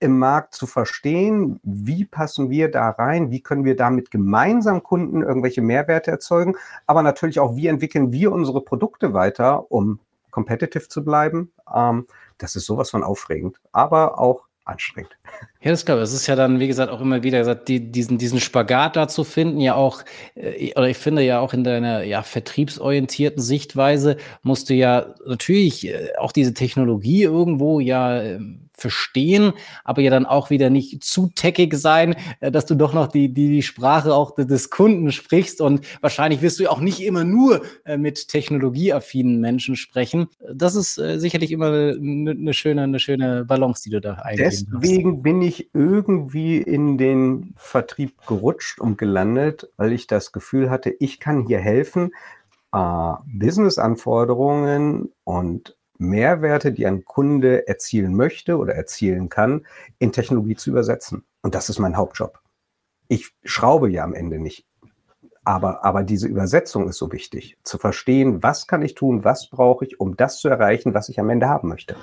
im 0.00 0.18
Markt 0.18 0.54
zu 0.54 0.66
verstehen, 0.66 1.60
wie 1.62 2.06
passen 2.06 2.48
wir 2.50 2.70
da 2.70 2.88
rein, 2.88 3.30
wie 3.30 3.42
können 3.42 3.66
wir 3.66 3.76
damit 3.76 4.10
gemeinsam 4.10 4.82
Kunden 4.82 5.22
irgendwelche 5.22 5.60
Mehrwerte 5.60 6.10
erzeugen, 6.10 6.56
aber 6.86 7.02
natürlich 7.02 7.38
auch, 7.38 7.54
wie 7.54 7.66
entwickeln 7.66 8.10
wir 8.10 8.32
unsere 8.32 8.62
Produkte 8.62 9.12
weiter, 9.12 9.70
um 9.70 10.00
competitive 10.30 10.88
zu 10.88 11.04
bleiben. 11.04 11.52
Ähm, 11.74 12.06
das 12.40 12.56
ist 12.56 12.66
sowas 12.66 12.90
von 12.90 13.04
aufregend, 13.04 13.60
aber 13.72 14.18
auch 14.18 14.46
anstrengend. 14.64 15.16
Ja, 15.62 15.72
das 15.72 15.84
glaube 15.84 16.00
ich. 16.00 16.04
Es 16.04 16.14
ist 16.14 16.26
ja 16.26 16.36
dann, 16.36 16.58
wie 16.58 16.68
gesagt, 16.68 16.90
auch 16.90 17.02
immer 17.02 17.22
wieder 17.22 17.38
gesagt, 17.38 17.68
die, 17.68 17.92
diesen, 17.92 18.16
diesen 18.16 18.40
Spagat 18.40 18.96
da 18.96 19.08
zu 19.08 19.24
finden, 19.24 19.60
ja 19.60 19.74
auch, 19.74 20.02
äh, 20.34 20.72
oder 20.74 20.88
ich 20.88 20.96
finde 20.96 21.22
ja 21.22 21.40
auch 21.40 21.52
in 21.52 21.64
deiner 21.64 22.02
ja, 22.02 22.22
vertriebsorientierten 22.22 23.42
Sichtweise 23.42 24.16
musst 24.42 24.70
du 24.70 24.74
ja 24.74 25.14
natürlich 25.26 25.86
äh, 25.86 26.12
auch 26.18 26.32
diese 26.32 26.54
Technologie 26.54 27.24
irgendwo 27.24 27.78
ja 27.78 28.22
ähm, 28.22 28.70
verstehen, 28.72 29.52
aber 29.84 30.00
ja 30.00 30.10
dann 30.10 30.24
auch 30.24 30.48
wieder 30.48 30.70
nicht 30.70 31.04
zu 31.04 31.30
techig 31.34 31.74
sein, 31.74 32.16
äh, 32.40 32.50
dass 32.50 32.64
du 32.64 32.74
doch 32.74 32.94
noch 32.94 33.08
die, 33.08 33.28
die, 33.28 33.48
die 33.48 33.62
Sprache 33.62 34.14
auch 34.14 34.34
des 34.36 34.70
Kunden 34.70 35.12
sprichst 35.12 35.60
und 35.60 35.82
wahrscheinlich 36.00 36.40
wirst 36.40 36.58
du 36.58 36.70
auch 36.70 36.80
nicht 36.80 37.00
immer 37.00 37.24
nur 37.24 37.60
mit 37.98 38.28
technologieaffinen 38.28 39.40
Menschen 39.40 39.76
sprechen. 39.76 40.28
Das 40.54 40.74
ist 40.74 40.94
sicherlich 40.94 41.52
immer 41.52 41.66
eine, 41.66 42.30
eine, 42.30 42.54
schöne, 42.54 42.82
eine 42.82 42.98
schöne 42.98 43.44
Balance, 43.44 43.82
die 43.84 43.90
du 43.90 44.00
da 44.00 44.14
eingehst. 44.14 44.66
Deswegen 44.72 45.16
hast. 45.16 45.22
bin 45.22 45.42
ich 45.42 45.49
irgendwie 45.72 46.58
in 46.58 46.98
den 46.98 47.54
Vertrieb 47.56 48.26
gerutscht 48.26 48.80
und 48.80 48.98
gelandet, 48.98 49.70
weil 49.76 49.92
ich 49.92 50.06
das 50.06 50.32
Gefühl 50.32 50.70
hatte, 50.70 50.90
ich 50.90 51.20
kann 51.20 51.46
hier 51.46 51.58
helfen, 51.58 52.12
äh, 52.72 53.12
Business-Anforderungen 53.26 55.12
und 55.24 55.76
Mehrwerte, 55.98 56.72
die 56.72 56.86
ein 56.86 57.04
Kunde 57.04 57.68
erzielen 57.68 58.14
möchte 58.14 58.56
oder 58.56 58.74
erzielen 58.74 59.28
kann, 59.28 59.66
in 59.98 60.12
Technologie 60.12 60.56
zu 60.56 60.70
übersetzen. 60.70 61.24
Und 61.42 61.54
das 61.54 61.68
ist 61.68 61.78
mein 61.78 61.96
Hauptjob. 61.96 62.40
Ich 63.08 63.34
schraube 63.44 63.90
ja 63.90 64.04
am 64.04 64.14
Ende 64.14 64.38
nicht. 64.38 64.66
Aber, 65.44 65.84
aber 65.84 66.02
diese 66.02 66.28
Übersetzung 66.28 66.88
ist 66.88 66.98
so 66.98 67.12
wichtig, 67.12 67.56
zu 67.64 67.78
verstehen, 67.78 68.42
was 68.42 68.66
kann 68.66 68.82
ich 68.82 68.94
tun, 68.94 69.24
was 69.24 69.48
brauche 69.48 69.84
ich, 69.84 69.98
um 69.98 70.16
das 70.16 70.38
zu 70.38 70.48
erreichen, 70.48 70.94
was 70.94 71.08
ich 71.08 71.18
am 71.18 71.30
Ende 71.30 71.48
haben 71.48 71.68
möchte. 71.68 71.96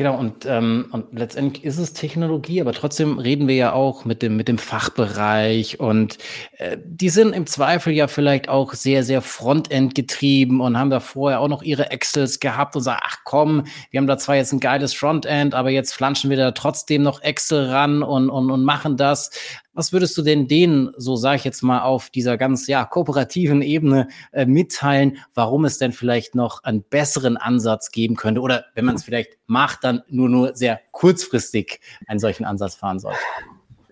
Genau, 0.00 0.16
und, 0.16 0.46
ähm, 0.46 0.86
und 0.92 1.08
letztendlich 1.12 1.62
ist 1.62 1.76
es 1.76 1.92
Technologie, 1.92 2.62
aber 2.62 2.72
trotzdem 2.72 3.18
reden 3.18 3.48
wir 3.48 3.54
ja 3.54 3.72
auch 3.74 4.06
mit 4.06 4.22
dem, 4.22 4.34
mit 4.34 4.48
dem 4.48 4.56
Fachbereich 4.56 5.78
und 5.78 6.16
äh, 6.56 6.78
die 6.82 7.10
sind 7.10 7.34
im 7.34 7.46
Zweifel 7.46 7.92
ja 7.92 8.08
vielleicht 8.08 8.48
auch 8.48 8.72
sehr, 8.72 9.04
sehr 9.04 9.20
Frontend 9.20 9.94
getrieben 9.94 10.62
und 10.62 10.78
haben 10.78 10.88
da 10.88 11.00
vorher 11.00 11.40
auch 11.40 11.48
noch 11.48 11.62
ihre 11.62 11.90
Excels 11.90 12.40
gehabt 12.40 12.76
und 12.76 12.82
sagen, 12.82 13.02
ach 13.04 13.18
komm, 13.24 13.66
wir 13.90 13.98
haben 13.98 14.06
da 14.06 14.16
zwar 14.16 14.36
jetzt 14.36 14.54
ein 14.54 14.60
geiles 14.60 14.94
Frontend, 14.94 15.52
aber 15.52 15.68
jetzt 15.68 15.92
flanschen 15.92 16.30
wir 16.30 16.38
da 16.38 16.52
trotzdem 16.52 17.02
noch 17.02 17.20
Excel 17.20 17.68
ran 17.68 18.02
und, 18.02 18.30
und, 18.30 18.50
und 18.50 18.64
machen 18.64 18.96
das. 18.96 19.30
Was 19.72 19.92
würdest 19.92 20.18
du 20.18 20.22
denn 20.22 20.48
denen, 20.48 20.92
so 20.96 21.14
sage 21.14 21.36
ich 21.36 21.44
jetzt 21.44 21.62
mal, 21.62 21.82
auf 21.82 22.10
dieser 22.10 22.36
ganz 22.36 22.66
ja, 22.66 22.84
kooperativen 22.84 23.62
Ebene 23.62 24.08
äh, 24.32 24.44
mitteilen, 24.44 25.18
warum 25.32 25.64
es 25.64 25.78
denn 25.78 25.92
vielleicht 25.92 26.34
noch 26.34 26.64
einen 26.64 26.82
besseren 26.82 27.36
Ansatz 27.36 27.92
geben 27.92 28.16
könnte? 28.16 28.40
Oder 28.40 28.64
wenn 28.74 28.84
man 28.84 28.96
es 28.96 29.04
vielleicht 29.04 29.38
macht, 29.46 29.84
dann 29.84 30.02
nur, 30.08 30.28
nur 30.28 30.56
sehr 30.56 30.80
kurzfristig 30.90 31.80
einen 32.08 32.18
solchen 32.18 32.44
Ansatz 32.44 32.74
fahren 32.74 32.98
sollte? 32.98 33.18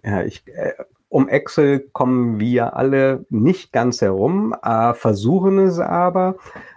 Ja, 0.02 0.22
ich, 0.24 0.42
äh, 0.48 0.72
um 1.08 1.28
Excel 1.28 1.80
kommen 1.92 2.40
wir 2.40 2.76
alle 2.76 3.24
nicht 3.30 3.72
ganz 3.72 4.00
herum, 4.00 4.54
äh, 4.62 4.94
versuchen 4.94 5.58
es 5.58 5.78
aber. 5.78 6.36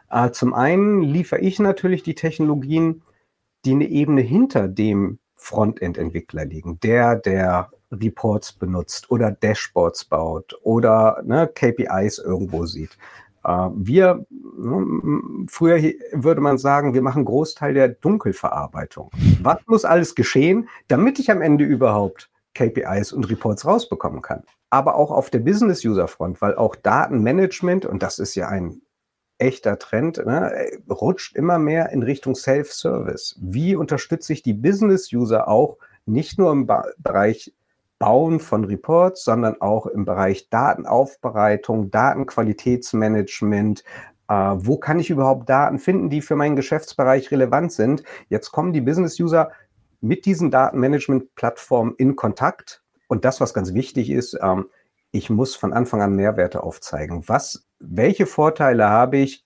Äh, 0.09 0.31
zum 0.31 0.53
einen 0.53 1.01
liefere 1.01 1.39
ich 1.39 1.59
natürlich 1.59 2.03
die 2.03 2.15
Technologien, 2.15 3.01
die 3.65 3.71
eine 3.71 3.87
Ebene 3.87 4.21
hinter 4.21 4.67
dem 4.67 5.19
Frontend-Entwickler 5.35 6.45
liegen. 6.45 6.79
Der, 6.81 7.15
der 7.15 7.71
Reports 7.91 8.53
benutzt 8.53 9.09
oder 9.11 9.31
Dashboards 9.31 10.05
baut 10.05 10.57
oder 10.63 11.21
ne, 11.25 11.47
KPIs 11.53 12.19
irgendwo 12.19 12.65
sieht. 12.65 12.97
Äh, 13.43 13.69
wir, 13.75 14.25
ne, 14.29 15.45
früher 15.47 15.81
würde 16.13 16.41
man 16.41 16.57
sagen, 16.57 16.93
wir 16.93 17.01
machen 17.01 17.25
Großteil 17.25 17.73
der 17.73 17.89
Dunkelverarbeitung. 17.89 19.11
Was 19.41 19.59
muss 19.67 19.85
alles 19.85 20.15
geschehen, 20.15 20.69
damit 20.87 21.19
ich 21.19 21.31
am 21.31 21.41
Ende 21.41 21.65
überhaupt 21.65 22.29
KPIs 22.53 23.13
und 23.13 23.29
Reports 23.29 23.65
rausbekommen 23.65 24.21
kann? 24.21 24.43
Aber 24.69 24.95
auch 24.95 25.11
auf 25.11 25.29
der 25.29 25.39
Business-User-Front, 25.39 26.41
weil 26.41 26.55
auch 26.55 26.75
Datenmanagement, 26.75 27.85
und 27.85 28.03
das 28.03 28.19
ist 28.19 28.35
ja 28.35 28.47
ein 28.47 28.81
echter 29.37 29.79
Trend, 29.79 30.23
ne, 30.25 30.53
rutscht 30.89 31.35
immer 31.35 31.57
mehr 31.57 31.89
in 31.89 32.03
Richtung 32.03 32.35
Self-Service. 32.35 33.37
Wie 33.41 33.75
unterstütze 33.75 34.33
ich 34.33 34.43
die 34.43 34.53
Business-User 34.53 35.47
auch 35.47 35.77
nicht 36.05 36.37
nur 36.37 36.51
im 36.51 36.67
Bereich 36.97 37.53
Bauen 38.01 38.39
von 38.39 38.65
Reports, 38.65 39.23
sondern 39.23 39.61
auch 39.61 39.85
im 39.85 40.03
Bereich 40.03 40.49
Datenaufbereitung, 40.49 41.91
Datenqualitätsmanagement, 41.91 43.83
Äh, 44.31 44.33
wo 44.33 44.77
kann 44.77 44.97
ich 44.99 45.09
überhaupt 45.09 45.49
Daten 45.49 45.77
finden, 45.77 46.09
die 46.09 46.21
für 46.21 46.37
meinen 46.37 46.55
Geschäftsbereich 46.55 47.31
relevant 47.31 47.73
sind? 47.73 48.03
Jetzt 48.29 48.51
kommen 48.51 48.71
die 48.71 48.79
Business-User 48.79 49.51
mit 49.99 50.25
diesen 50.25 50.51
Datenmanagement-Plattformen 50.51 51.95
in 51.97 52.15
Kontakt. 52.15 52.81
Und 53.09 53.25
das, 53.25 53.41
was 53.41 53.53
ganz 53.53 53.73
wichtig 53.73 54.09
ist, 54.09 54.39
ähm, 54.41 54.67
ich 55.11 55.29
muss 55.29 55.57
von 55.57 55.73
Anfang 55.73 56.01
an 56.01 56.15
Mehrwerte 56.15 56.63
aufzeigen. 56.63 57.27
Was, 57.27 57.65
welche 57.79 58.25
Vorteile 58.25 58.87
habe 58.89 59.17
ich? 59.17 59.43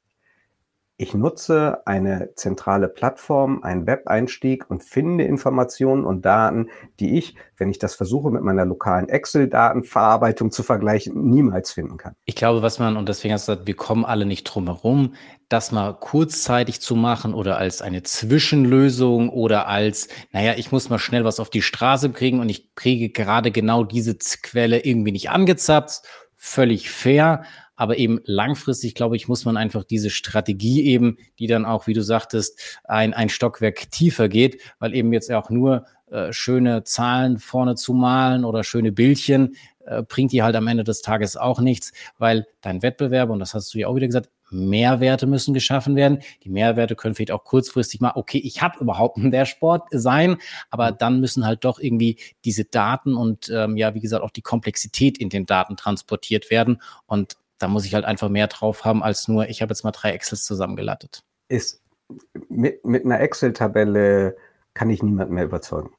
Ich 0.98 1.14
nutze 1.14 1.86
eine 1.86 2.30
zentrale 2.36 2.88
Plattform, 2.88 3.62
einen 3.64 3.86
Web-Einstieg 3.86 4.70
und 4.70 4.82
finde 4.82 5.26
Informationen 5.26 6.06
und 6.06 6.24
Daten, 6.24 6.70
die 7.02 7.18
ich, 7.18 7.36
wenn 7.58 7.70
ich 7.70 7.80
das 7.80 7.96
versuche 7.96 8.32
mit 8.32 8.44
meiner 8.44 8.64
lokalen 8.64 9.10
Excel-Datenverarbeitung 9.10 10.52
zu 10.52 10.64
vergleichen, 10.64 11.30
niemals 11.30 11.74
finden 11.74 11.98
kann. 11.98 12.16
Ich 12.24 12.38
glaube, 12.38 12.62
was 12.62 12.80
man, 12.80 12.96
und 12.96 13.10
deswegen 13.10 13.34
hast 13.34 13.46
du 13.50 13.52
gesagt, 13.52 13.68
wir 13.68 13.76
kommen 13.76 14.06
alle 14.06 14.26
nicht 14.26 14.46
drum 14.46 14.68
herum, 14.68 15.16
das 15.50 15.74
mal 15.74 15.92
kurzzeitig 16.00 16.80
zu 16.80 16.96
machen 16.96 17.34
oder 17.34 17.58
als 17.58 17.82
eine 17.82 18.04
Zwischenlösung 18.04 19.28
oder 19.28 19.68
als, 19.68 20.08
naja, 20.32 20.54
ich 20.56 20.72
muss 20.72 20.90
mal 20.90 20.98
schnell 20.98 21.26
was 21.26 21.42
auf 21.42 21.50
die 21.50 21.62
Straße 21.62 22.10
kriegen 22.12 22.40
und 22.40 22.48
ich 22.48 22.74
kriege 22.74 23.10
gerade 23.10 23.52
genau 23.52 23.84
diese 23.84 24.16
Quelle 24.16 24.86
irgendwie 24.86 25.12
nicht 25.12 25.30
angezapft. 25.30 26.04
Völlig 26.38 26.90
fair. 26.90 27.44
Aber 27.76 27.98
eben 27.98 28.20
langfristig, 28.26 28.96
glaube 28.96 29.16
ich, 29.16 29.28
muss 29.28 29.46
man 29.46 29.58
einfach 29.58 29.84
diese 29.84 30.10
Strategie 30.10 30.84
eben, 30.86 31.18
die 31.40 31.48
dann 31.48 31.66
auch, 31.66 31.88
wie 31.88 31.94
du 31.94 32.02
sagtest, 32.02 32.80
ein, 32.84 33.14
ein 33.14 33.30
Stockwerk 33.30 33.92
tiefer 33.92 34.30
geht, 34.30 34.62
weil 34.80 34.94
eben 34.94 35.12
jetzt 35.14 35.32
auch 35.32 35.50
nur 35.50 35.86
äh, 36.10 36.32
schöne 36.32 36.84
Zahlen 36.84 37.40
vorne 37.40 37.76
zu 37.76 37.94
malen 37.94 38.46
oder 38.46 38.64
schöne 38.64 38.92
Bildchen 38.92 39.56
äh, 39.86 40.04
bringt 40.04 40.32
die 40.32 40.44
halt 40.44 40.56
am 40.56 40.68
Ende 40.68 40.84
des 40.84 41.02
Tages 41.02 41.38
auch 41.38 41.60
nichts, 41.60 41.94
weil 42.18 42.48
dein 42.62 42.82
Wettbewerb, 42.82 43.30
und 43.30 43.40
das 43.40 43.54
hast 43.54 43.74
du 43.74 43.80
ja 43.80 43.88
auch 43.88 43.96
wieder 43.96 44.08
gesagt, 44.08 44.30
Mehrwerte 44.52 45.28
müssen 45.28 45.54
geschaffen 45.54 45.96
werden. 45.96 46.20
Die 46.44 46.50
Mehrwerte 46.50 46.96
können 46.96 47.16
vielleicht 47.16 47.32
auch 47.32 47.44
kurzfristig 47.44 48.00
mal, 48.00 48.12
okay, 48.16 48.38
ich 48.38 48.62
habe 48.62 48.80
überhaupt 48.80 49.18
ein 49.24 49.32
Dashboard 49.32 49.88
sein, 49.92 50.38
aber 50.70 50.92
mhm. 50.92 50.98
dann 51.00 51.20
müssen 51.20 51.46
halt 51.46 51.66
doch 51.66 51.80
irgendwie 51.80 52.18
diese 52.44 52.66
Daten 52.66 53.16
und 53.16 53.50
ähm, 53.50 53.78
ja, 53.78 53.94
wie 53.94 54.02
gesagt, 54.02 54.24
auch 54.24 54.32
die 54.32 54.42
Komplexität 54.42 55.18
in 55.18 55.30
den 55.30 55.46
Daten 55.46 55.78
transportiert 55.78 56.50
werden. 56.50 56.82
Und 57.06 57.38
da 57.66 57.70
muss 57.70 57.86
ich 57.86 57.96
halt 57.96 58.06
einfach 58.06 58.30
mehr 58.30 58.46
drauf 58.46 58.86
haben 58.86 59.02
als 59.02 59.28
nur, 59.28 59.50
ich 59.50 59.64
habe 59.64 59.72
jetzt 59.72 59.84
mal 59.84 59.90
drei 59.90 60.12
Excels 60.12 60.44
zusammengelattet. 60.44 61.24
Ist 61.48 61.82
mit, 62.48 62.86
mit 62.86 63.06
einer 63.06 63.20
Excel-Tabelle 63.20 64.38
kann 64.76 64.92
ich 64.92 65.02
niemand 65.02 65.32
mehr 65.32 65.46
überzeugen. 65.46 65.90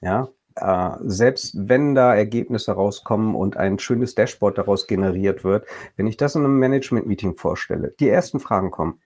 Ja, 0.00 0.30
äh, 0.56 0.96
selbst 1.02 1.54
wenn 1.56 1.94
da 1.94 2.12
Ergebnisse 2.12 2.72
rauskommen 2.72 3.36
und 3.36 3.56
ein 3.56 3.78
schönes 3.78 4.16
Dashboard 4.16 4.58
daraus 4.58 4.88
generiert 4.88 5.44
wird, 5.44 5.64
wenn 5.94 6.08
ich 6.08 6.16
das 6.16 6.34
in 6.34 6.44
einem 6.44 6.58
Management-Meeting 6.58 7.36
vorstelle, 7.36 7.94
die 8.00 8.08
ersten 8.08 8.40
Fragen 8.40 8.72
kommen. 8.72 9.00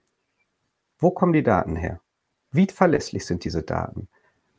Wo 0.97 1.11
kommen 1.11 1.33
die 1.33 1.43
Daten 1.43 1.75
her? 1.75 2.01
Wie 2.49 2.65
verlässlich 2.65 3.27
sind 3.27 3.43
diese 3.43 3.61
Daten? 3.61 4.07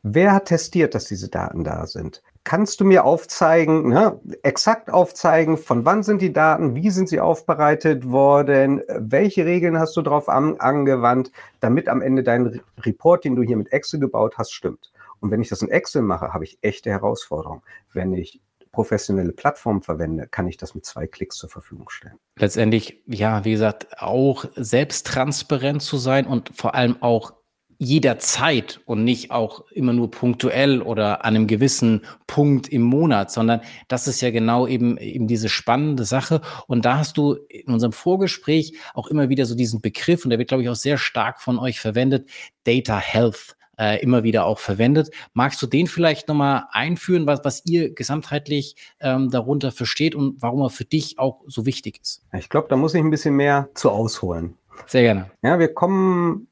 Wer 0.01 0.31
hat 0.31 0.45
testiert, 0.45 0.95
dass 0.95 1.09
diese 1.09 1.27
Daten 1.27 1.65
da 1.65 1.85
sind? 1.87 2.23
Kannst 2.43 2.79
du 2.79 2.85
mir 2.85 3.03
aufzeigen, 3.03 3.89
ne, 3.89 4.19
exakt 4.43 4.89
aufzeigen, 4.89 5.57
von 5.57 5.85
wann 5.85 6.03
sind 6.03 6.21
die 6.21 6.33
Daten, 6.33 6.75
wie 6.75 6.89
sind 6.89 7.09
sie 7.09 7.19
aufbereitet 7.19 8.09
worden, 8.09 8.81
welche 8.87 9.45
Regeln 9.45 9.77
hast 9.77 9.95
du 9.97 10.01
darauf 10.01 10.29
an, 10.29 10.59
angewandt, 10.59 11.31
damit 11.59 11.87
am 11.87 12.01
Ende 12.01 12.23
dein 12.23 12.61
Report, 12.79 13.23
den 13.23 13.35
du 13.35 13.43
hier 13.43 13.57
mit 13.57 13.71
Excel 13.71 13.99
gebaut 13.99 14.37
hast, 14.37 14.51
stimmt? 14.51 14.91
Und 15.19 15.31
wenn 15.31 15.41
ich 15.41 15.49
das 15.49 15.61
in 15.61 15.69
Excel 15.69 16.01
mache, 16.01 16.33
habe 16.33 16.45
ich 16.45 16.57
echte 16.61 16.89
Herausforderungen. 16.89 17.61
Wenn 17.93 18.13
ich 18.13 18.41
professionelle 18.71 19.31
Plattformen 19.31 19.81
verwende, 19.81 20.27
kann 20.27 20.47
ich 20.47 20.57
das 20.57 20.75
mit 20.75 20.85
zwei 20.85 21.07
Klicks 21.07 21.37
zur 21.37 21.49
Verfügung 21.49 21.89
stellen. 21.89 22.19
Letztendlich, 22.37 23.01
ja, 23.07 23.43
wie 23.43 23.51
gesagt, 23.51 23.87
auch 23.99 24.45
selbst 24.55 25.07
transparent 25.07 25.81
zu 25.81 25.97
sein 25.97 26.25
und 26.25 26.51
vor 26.55 26.75
allem 26.75 27.01
auch 27.01 27.33
jederzeit 27.81 28.81
und 28.85 29.05
nicht 29.05 29.31
auch 29.31 29.63
immer 29.71 29.93
nur 29.93 30.11
punktuell 30.11 30.81
oder 30.81 31.23
an 31.23 31.35
einem 31.35 31.47
gewissen 31.47 32.01
Punkt 32.27 32.67
im 32.67 32.81
Monat, 32.81 33.31
sondern 33.31 33.61
das 33.87 34.07
ist 34.07 34.19
ja 34.19 34.31
genau 34.31 34.67
eben, 34.67 34.97
eben 34.97 35.27
diese 35.27 35.47
spannende 35.47 36.03
Sache. 36.03 36.41
Und 36.67 36.83
da 36.83 36.97
hast 36.97 37.17
du 37.17 37.35
in 37.47 37.73
unserem 37.73 37.93
Vorgespräch 37.93 38.73
auch 38.93 39.07
immer 39.07 39.29
wieder 39.29 39.45
so 39.45 39.55
diesen 39.55 39.79
Begriff, 39.79 40.25
und 40.25 40.29
der 40.29 40.39
wird, 40.39 40.49
glaube 40.49 40.61
ich, 40.61 40.69
auch 40.69 40.75
sehr 40.75 40.97
stark 40.97 41.41
von 41.41 41.57
euch 41.57 41.79
verwendet, 41.79 42.29
Data 42.65 42.99
Health 42.99 43.55
äh, 43.77 44.03
immer 44.03 44.23
wieder 44.23 44.45
auch 44.45 44.59
verwendet. 44.59 45.09
Magst 45.33 45.61
du 45.61 45.65
den 45.65 45.87
vielleicht 45.87 46.27
nochmal 46.27 46.65
einführen, 46.71 47.27
was, 47.27 47.45
was 47.45 47.65
ihr 47.65 47.93
gesamtheitlich 47.93 48.75
ähm, 48.99 49.29
darunter 49.29 49.71
versteht 49.71 50.15
und 50.15 50.41
warum 50.41 50.61
er 50.63 50.69
für 50.69 50.83
dich 50.85 51.17
auch 51.17 51.43
so 51.47 51.65
wichtig 51.65 52.01
ist? 52.01 52.23
Ich 52.37 52.49
glaube, 52.49 52.67
da 52.69 52.75
muss 52.75 52.93
ich 52.93 52.99
ein 53.01 53.09
bisschen 53.09 53.37
mehr 53.37 53.69
zu 53.73 53.89
ausholen. 53.89 54.55
Sehr 54.85 55.03
gerne. 55.03 55.31
Ja, 55.41 55.59
wir 55.59 55.73
kommen 55.73 56.49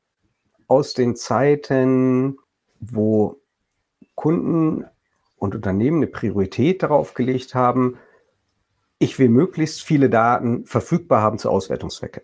aus 0.68 0.94
den 0.94 1.16
Zeiten, 1.16 2.38
wo 2.80 3.40
Kunden 4.16 4.86
und 5.38 5.56
Unternehmen 5.56 5.98
eine 5.98 6.08
Priorität 6.08 6.84
darauf 6.84 7.14
gelegt 7.14 7.56
haben, 7.56 7.98
ich 9.00 9.20
will 9.20 9.30
möglichst 9.30 9.84
viele 9.84 10.10
Daten 10.10 10.66
verfügbar 10.66 11.22
haben 11.22 11.38
zu 11.38 11.50
Auswertungszwecken. 11.50 12.24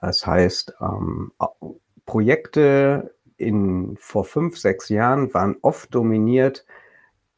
Das 0.00 0.26
heißt, 0.26 0.74
ähm, 0.80 1.32
Projekte 2.06 3.14
in, 3.36 3.96
vor 3.98 4.24
fünf, 4.24 4.58
sechs 4.58 4.88
Jahren 4.88 5.32
waren 5.34 5.56
oft 5.62 5.94
dominiert, 5.94 6.64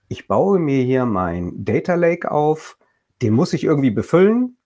ich 0.08 0.28
baue 0.28 0.58
mir 0.58 0.82
hier 0.82 1.06
mein 1.06 1.64
Data 1.64 1.94
Lake 1.94 2.30
auf, 2.30 2.78
den 3.22 3.32
muss 3.32 3.52
ich 3.52 3.64
irgendwie 3.64 3.90
befüllen, 3.90 4.56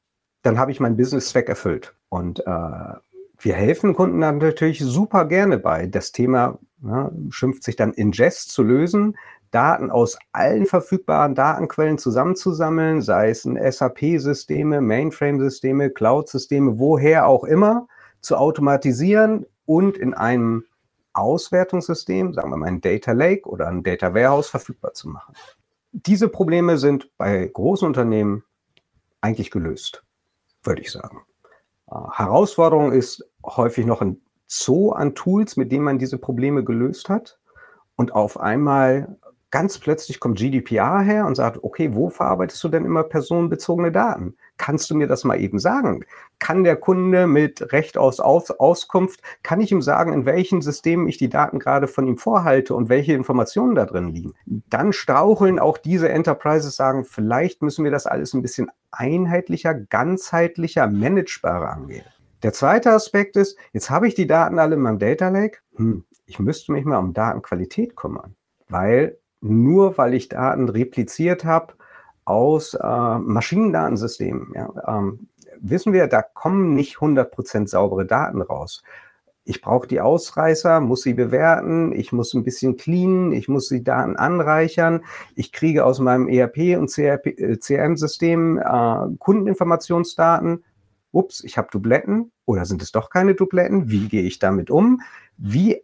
dann 0.43 0.59
habe 0.59 0.73
ich 0.73 0.81
meinen 0.81 0.97
Business-Zweck 0.97 1.49
erfüllt. 1.49 1.95
Und 2.09 2.41
äh, 2.41 2.95
wir 3.39 3.55
helfen 3.55 3.95
Kunden 3.95 4.21
dann 4.21 4.39
natürlich 4.39 4.81
super 4.81 5.25
gerne 5.25 5.59
bei. 5.59 5.87
Das 5.87 6.13
Thema 6.13 6.59
ne, 6.81 7.13
schimpft 7.31 7.65
sich 7.65 7.77
dann 7.77 7.93
Ingest 7.93 8.51
zu 8.51 8.63
lösen, 8.63 9.17
Daten 9.51 9.91
aus 9.91 10.19
allen 10.33 10.67
verfügbaren 10.67 11.35
Datenquellen 11.35 11.99
zusammenzusammeln, 11.99 13.01
sei 13.01 13.31
es 13.31 13.45
ein 13.45 13.57
SAP-Systeme, 13.57 14.81
Mainframe-Systeme, 14.81 15.91
Cloud-Systeme, 15.91 16.79
woher 16.79 17.27
auch 17.27 17.45
immer, 17.45 17.87
zu 18.21 18.37
automatisieren 18.37 19.47
und 19.65 19.97
in 19.97 20.13
einem 20.13 20.65
Auswertungssystem, 21.13 22.35
sagen 22.35 22.51
wir 22.51 22.57
mal 22.57 22.67
ein 22.67 22.81
Data 22.81 23.13
Lake 23.13 23.49
oder 23.49 23.69
ein 23.69 23.83
Data 23.83 24.15
Warehouse 24.15 24.49
verfügbar 24.49 24.93
zu 24.93 25.09
machen. 25.09 25.35
Diese 25.93 26.29
Probleme 26.29 26.77
sind 26.77 27.11
bei 27.17 27.47
großen 27.47 27.87
Unternehmen 27.87 28.45
eigentlich 29.21 29.51
gelöst, 29.51 30.05
würde 30.63 30.83
ich 30.83 30.93
sagen. 30.93 31.23
Herausforderung 31.91 32.93
ist 32.93 33.29
häufig 33.45 33.87
noch 33.87 34.03
ein 34.03 34.21
Zoo 34.47 34.91
an 34.91 35.15
Tools, 35.15 35.57
mit 35.57 35.73
denen 35.73 35.85
man 35.85 35.99
diese 35.99 36.19
Probleme 36.19 36.65
gelöst 36.65 37.09
hat. 37.09 37.39
Und 37.97 38.15
auf 38.15 38.39
einmal 38.39 39.19
ganz 39.51 39.79
plötzlich 39.79 40.21
kommt 40.21 40.39
GDPR 40.39 41.01
her 41.01 41.27
und 41.27 41.35
sagt, 41.35 41.63
okay, 41.63 41.95
wo 41.95 42.11
verarbeitest 42.11 42.63
du 42.63 42.69
denn 42.69 42.85
immer 42.85 43.03
personenbezogene 43.03 43.91
Daten? 43.91 44.37
Kannst 44.57 44.91
du 44.91 44.95
mir 44.95 45.07
das 45.07 45.25
mal 45.25 45.41
eben 45.41 45.59
sagen? 45.59 46.05
Kann 46.39 46.65
der 46.65 46.77
Kunde 46.77 47.27
mit 47.27 47.73
Recht 47.73 47.97
aus, 47.97 48.21
aus 48.21 48.51
Auskunft, 48.51 49.21
kann 49.43 49.61
ich 49.61 49.73
ihm 49.73 49.83
sagen, 49.83 50.13
in 50.13 50.27
welchen 50.27 50.61
Systemen 50.61 51.09
ich 51.09 51.17
die 51.17 51.29
Daten 51.29 51.59
gerade 51.59 51.89
von 51.89 52.07
ihm 52.07 52.19
vorhalte 52.19 52.75
und 52.75 52.89
welche 52.89 53.15
Informationen 53.15 53.75
da 53.75 53.87
drin 53.87 54.09
liegen? 54.09 54.35
Dann 54.47 54.93
straucheln 54.93 55.59
auch 55.59 55.79
diese 55.79 56.09
Enterprises, 56.09 56.77
sagen, 56.77 57.05
vielleicht 57.05 57.63
müssen 57.63 57.85
wir 57.85 57.91
das 57.91 58.07
alles 58.07 58.35
ein 58.35 58.43
bisschen 58.43 58.71
einheitlicher, 58.91 59.75
ganzheitlicher, 59.75 60.87
managebarer 60.89 61.71
angehen. 61.71 62.05
Der 62.43 62.53
zweite 62.53 62.93
Aspekt 62.93 63.37
ist, 63.37 63.57
jetzt 63.73 63.91
habe 63.91 64.07
ich 64.07 64.15
die 64.15 64.27
Daten 64.27 64.59
alle 64.59 64.77
in 64.77 64.83
meinem 64.83 64.99
Data 64.99 65.29
Lake. 65.29 65.59
Hm, 65.75 66.05
ich 66.27 66.39
müsste 66.39 66.73
mich 66.73 66.85
mal 66.85 66.99
um 66.99 67.13
Datenqualität 67.13 67.97
kümmern, 67.97 68.37
weil 68.69 69.19
nur 69.41 69.99
weil 69.99 70.15
ich 70.15 70.29
Daten 70.29 70.69
repliziert 70.69 71.45
habe, 71.45 71.75
aus 72.25 72.75
äh, 72.75 73.19
Maschinendatensystemen. 73.19 74.53
Ja, 74.55 74.71
ähm, 74.87 75.29
wissen 75.61 75.93
wir, 75.93 76.07
da 76.07 76.23
kommen 76.23 76.75
nicht 76.75 76.97
100% 76.97 77.69
saubere 77.69 78.05
Daten 78.07 78.43
raus. 78.43 78.83
Ich 79.45 79.63
brauche 79.63 79.89
die 79.89 80.03
Ausreißer, 80.03 80.81
muss 80.81 81.01
sie 81.03 81.15
bewerten, 81.15 81.93
ich 81.93 82.13
muss 82.13 82.35
ein 82.35 82.45
bisschen 82.45 82.77
cleanen, 82.77 83.33
ich 83.33 83.49
muss 83.49 83.69
die 83.71 83.83
Daten 83.83 84.17
anreichern, 84.17 85.05
ich 85.37 85.53
kriege 85.53 85.87
aus 85.87 86.01
meinem 86.01 86.29
ERP 86.29 86.77
und 86.79 86.91
CRM-System 86.91 88.59
äh, 88.59 89.17
Kundeninformationsdaten. 89.19 90.65
Ups, 91.13 91.43
ich 91.43 91.57
habe 91.57 91.69
Dubletten 91.73 92.31
oder 92.45 92.67
sind 92.67 92.83
es 92.83 92.93
doch 92.93 93.09
keine 93.09 93.35
Dubletten? 93.35 93.91
Wie 93.91 94.09
gehe 94.09 94.23
ich 94.23 94.39
damit 94.39 94.71
um? 94.71 95.01
Wie 95.39 95.83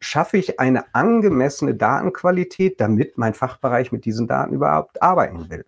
schaffe 0.00 0.38
ich 0.38 0.60
eine 0.60 0.94
angemessene 0.94 1.74
Datenqualität, 1.74 2.80
damit 2.80 3.18
mein 3.18 3.34
Fachbereich 3.34 3.92
mit 3.92 4.04
diesen 4.04 4.26
Daten 4.26 4.54
überhaupt 4.54 5.02
arbeiten 5.02 5.50
will? 5.50 5.64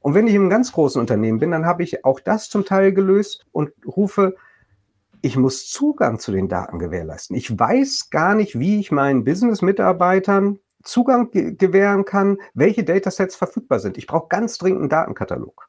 Und 0.00 0.14
wenn 0.14 0.26
ich 0.26 0.34
einem 0.34 0.50
ganz 0.50 0.72
großen 0.72 1.00
Unternehmen 1.00 1.40
bin, 1.40 1.50
dann 1.50 1.66
habe 1.66 1.82
ich 1.82 2.04
auch 2.04 2.20
das 2.20 2.48
zum 2.48 2.64
Teil 2.64 2.92
gelöst 2.92 3.44
und 3.52 3.72
rufe, 3.84 4.36
ich 5.20 5.36
muss 5.36 5.68
Zugang 5.68 6.18
zu 6.20 6.30
den 6.30 6.48
Daten 6.48 6.78
gewährleisten. 6.78 7.36
Ich 7.36 7.58
weiß 7.58 8.10
gar 8.10 8.34
nicht, 8.34 8.58
wie 8.58 8.78
ich 8.78 8.92
meinen 8.92 9.24
Business-Mitarbeitern 9.24 10.60
Zugang 10.84 11.30
ge 11.32 11.54
gewähren 11.54 12.04
kann, 12.04 12.38
welche 12.54 12.84
Datasets 12.84 13.34
verfügbar 13.34 13.80
sind. 13.80 13.98
Ich 13.98 14.06
brauche 14.06 14.28
ganz 14.28 14.58
dringend 14.58 14.80
einen 14.82 14.88
Datenkatalog. 14.88 15.65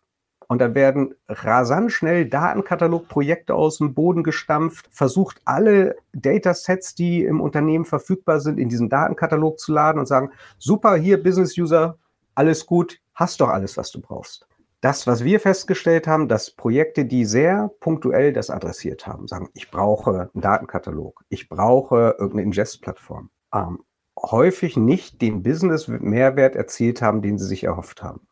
Und 0.47 0.59
da 0.59 0.73
werden 0.73 1.13
rasant 1.27 1.91
schnell 1.91 2.27
Datenkatalogprojekte 2.27 3.53
aus 3.53 3.79
dem 3.79 3.93
Boden 3.93 4.23
gestampft, 4.23 4.89
versucht 4.91 5.41
alle 5.45 5.97
Datasets, 6.13 6.95
die 6.95 7.23
im 7.23 7.41
Unternehmen 7.41 7.85
verfügbar 7.85 8.39
sind, 8.39 8.59
in 8.59 8.69
diesen 8.69 8.89
Datenkatalog 8.89 9.59
zu 9.59 9.73
laden 9.73 9.99
und 9.99 10.05
sagen, 10.05 10.31
super, 10.57 10.95
hier 10.95 11.21
Business 11.21 11.57
User, 11.57 11.97
alles 12.33 12.65
gut, 12.65 12.99
hast 13.13 13.41
doch 13.41 13.49
alles, 13.49 13.77
was 13.77 13.91
du 13.91 13.99
brauchst. 13.99 14.47
Das, 14.81 15.07
was 15.07 15.23
wir 15.23 15.39
festgestellt 15.39 16.07
haben, 16.07 16.27
dass 16.27 16.51
Projekte, 16.51 17.03
die 17.03 17.25
sehr 17.25 17.71
punktuell 17.79 18.31
das 18.31 18.49
adressiert 18.49 19.07
haben, 19.07 19.27
sagen, 19.27 19.49
ich 19.53 19.71
brauche 19.71 20.29
einen 20.33 20.41
Datenkatalog, 20.41 21.23
ich 21.29 21.49
brauche 21.49 22.15
irgendeine 22.19 22.43
Ingest-Plattform, 22.43 23.31
ähm, 23.53 23.79
häufig 24.17 24.77
nicht 24.77 25.21
den 25.21 25.43
Business-Mehrwert 25.43 26.55
erzielt 26.55 27.01
haben, 27.01 27.21
den 27.21 27.37
sie 27.37 27.47
sich 27.47 27.63
erhofft 27.63 28.03
haben. 28.03 28.27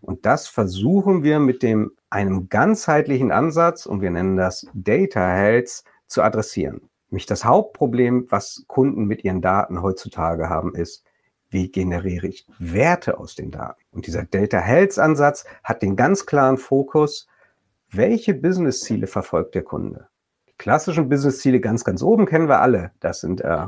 Und 0.00 0.26
das 0.26 0.48
versuchen 0.48 1.22
wir 1.22 1.38
mit 1.38 1.62
dem, 1.62 1.92
einem 2.10 2.48
ganzheitlichen 2.48 3.32
Ansatz, 3.32 3.86
und 3.86 4.00
wir 4.00 4.10
nennen 4.10 4.36
das 4.36 4.66
Data 4.74 5.28
Health, 5.28 5.82
zu 6.06 6.22
adressieren. 6.22 6.88
Mich 7.10 7.26
das 7.26 7.44
Hauptproblem, 7.44 8.26
was 8.30 8.64
Kunden 8.66 9.04
mit 9.04 9.24
ihren 9.24 9.40
Daten 9.40 9.82
heutzutage 9.82 10.48
haben, 10.48 10.74
ist, 10.74 11.04
wie 11.50 11.70
generiere 11.70 12.26
ich 12.26 12.46
Werte 12.58 13.18
aus 13.18 13.34
den 13.34 13.50
Daten? 13.50 13.80
Und 13.90 14.06
dieser 14.06 14.24
Data 14.24 14.58
Health 14.58 14.98
Ansatz 14.98 15.44
hat 15.64 15.82
den 15.82 15.96
ganz 15.96 16.26
klaren 16.26 16.58
Fokus, 16.58 17.26
welche 17.90 18.34
Business-Ziele 18.34 19.06
verfolgt 19.06 19.54
der 19.54 19.62
Kunde? 19.62 20.08
Die 20.48 20.54
klassischen 20.58 21.08
Business-Ziele 21.08 21.60
ganz, 21.60 21.84
ganz 21.84 22.02
oben 22.02 22.26
kennen 22.26 22.48
wir 22.48 22.60
alle. 22.60 22.90
Das 23.00 23.20
sind 23.20 23.40
äh, 23.40 23.66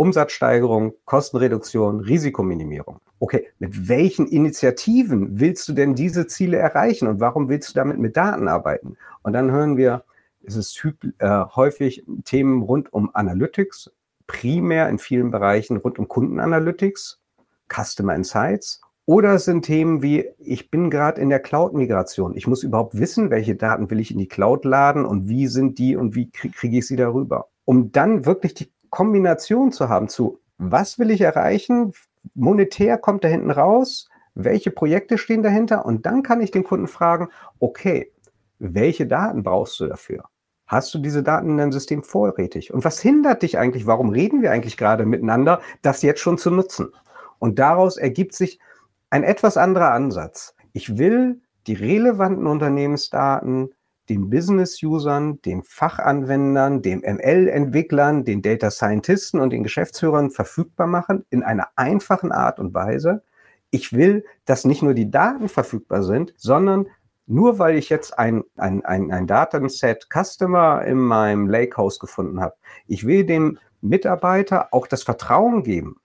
Umsatzsteigerung, 0.00 0.94
Kostenreduktion, 1.04 2.00
Risikominimierung. 2.00 3.00
Okay, 3.18 3.48
mit 3.58 3.86
welchen 3.86 4.26
Initiativen 4.26 5.38
willst 5.38 5.68
du 5.68 5.74
denn 5.74 5.94
diese 5.94 6.26
Ziele 6.26 6.56
erreichen 6.56 7.06
und 7.06 7.20
warum 7.20 7.50
willst 7.50 7.68
du 7.68 7.74
damit 7.74 7.98
mit 7.98 8.16
Daten 8.16 8.48
arbeiten? 8.48 8.96
Und 9.22 9.34
dann 9.34 9.50
hören 9.50 9.76
wir, 9.76 10.04
es 10.42 10.56
ist 10.56 10.82
äh, 11.18 11.44
häufig 11.54 12.02
Themen 12.24 12.62
rund 12.62 12.90
um 12.94 13.10
Analytics, 13.12 13.92
primär 14.26 14.88
in 14.88 14.98
vielen 14.98 15.30
Bereichen 15.30 15.76
rund 15.76 15.98
um 15.98 16.08
Kundenanalytics, 16.08 17.20
Customer 17.68 18.14
Insights. 18.14 18.80
Oder 19.04 19.34
es 19.34 19.44
sind 19.44 19.66
Themen 19.66 20.00
wie, 20.02 20.30
ich 20.38 20.70
bin 20.70 20.88
gerade 20.88 21.20
in 21.20 21.28
der 21.28 21.40
Cloud-Migration. 21.40 22.34
Ich 22.38 22.46
muss 22.46 22.62
überhaupt 22.62 22.98
wissen, 22.98 23.28
welche 23.28 23.54
Daten 23.54 23.90
will 23.90 24.00
ich 24.00 24.12
in 24.12 24.18
die 24.18 24.28
Cloud 24.28 24.64
laden 24.64 25.04
und 25.04 25.28
wie 25.28 25.46
sind 25.46 25.78
die 25.78 25.94
und 25.94 26.14
wie 26.14 26.30
kriege 26.30 26.78
ich 26.78 26.86
sie 26.86 26.96
darüber. 26.96 27.48
Um 27.66 27.92
dann 27.92 28.24
wirklich 28.24 28.54
die 28.54 28.72
Kombination 28.90 29.72
zu 29.72 29.88
haben 29.88 30.08
zu, 30.08 30.40
was 30.58 30.98
will 30.98 31.10
ich 31.10 31.22
erreichen? 31.22 31.92
Monetär 32.34 32.98
kommt 32.98 33.24
da 33.24 33.28
hinten 33.28 33.50
raus. 33.50 34.08
Welche 34.34 34.70
Projekte 34.70 35.18
stehen 35.18 35.42
dahinter? 35.42 35.84
Und 35.84 36.06
dann 36.06 36.22
kann 36.22 36.40
ich 36.40 36.50
den 36.50 36.64
Kunden 36.64 36.86
fragen, 36.86 37.28
okay, 37.58 38.12
welche 38.58 39.06
Daten 39.06 39.42
brauchst 39.42 39.80
du 39.80 39.86
dafür? 39.86 40.24
Hast 40.66 40.94
du 40.94 40.98
diese 40.98 41.22
Daten 41.22 41.50
in 41.50 41.56
deinem 41.56 41.72
System 41.72 42.02
vorrätig? 42.02 42.72
Und 42.72 42.84
was 42.84 43.00
hindert 43.00 43.42
dich 43.42 43.58
eigentlich? 43.58 43.86
Warum 43.86 44.10
reden 44.10 44.42
wir 44.42 44.52
eigentlich 44.52 44.76
gerade 44.76 45.04
miteinander, 45.04 45.60
das 45.82 46.02
jetzt 46.02 46.20
schon 46.20 46.38
zu 46.38 46.50
nutzen? 46.50 46.90
Und 47.38 47.58
daraus 47.58 47.96
ergibt 47.96 48.34
sich 48.34 48.60
ein 49.08 49.24
etwas 49.24 49.56
anderer 49.56 49.92
Ansatz. 49.92 50.54
Ich 50.72 50.96
will 50.96 51.40
die 51.66 51.74
relevanten 51.74 52.46
Unternehmensdaten 52.46 53.74
den 54.10 54.28
Business-Usern, 54.28 55.40
den 55.42 55.62
Fachanwendern, 55.62 56.82
den 56.82 57.00
ML-Entwicklern, 57.00 58.24
den 58.24 58.42
Data 58.42 58.70
Scientisten 58.70 59.40
und 59.40 59.50
den 59.50 59.62
Geschäftsführern 59.62 60.30
verfügbar 60.30 60.88
machen 60.88 61.24
in 61.30 61.42
einer 61.42 61.68
einfachen 61.76 62.32
Art 62.32 62.58
und 62.58 62.74
Weise. 62.74 63.22
Ich 63.70 63.92
will, 63.92 64.24
dass 64.44 64.64
nicht 64.64 64.82
nur 64.82 64.94
die 64.94 65.10
Daten 65.10 65.48
verfügbar 65.48 66.02
sind, 66.02 66.34
sondern 66.36 66.88
nur 67.26 67.60
weil 67.60 67.76
ich 67.76 67.88
jetzt 67.88 68.18
ein, 68.18 68.42
ein, 68.56 68.84
ein, 68.84 69.12
ein 69.12 69.28
Datenset 69.28 70.08
Customer 70.12 70.84
in 70.84 70.98
meinem 70.98 71.48
Lakehouse 71.48 72.00
gefunden 72.00 72.40
habe, 72.40 72.56
ich 72.88 73.06
will 73.06 73.24
dem 73.24 73.58
Mitarbeiter 73.80 74.74
auch 74.74 74.88
das 74.88 75.04
Vertrauen 75.04 75.62
geben, 75.62 76.00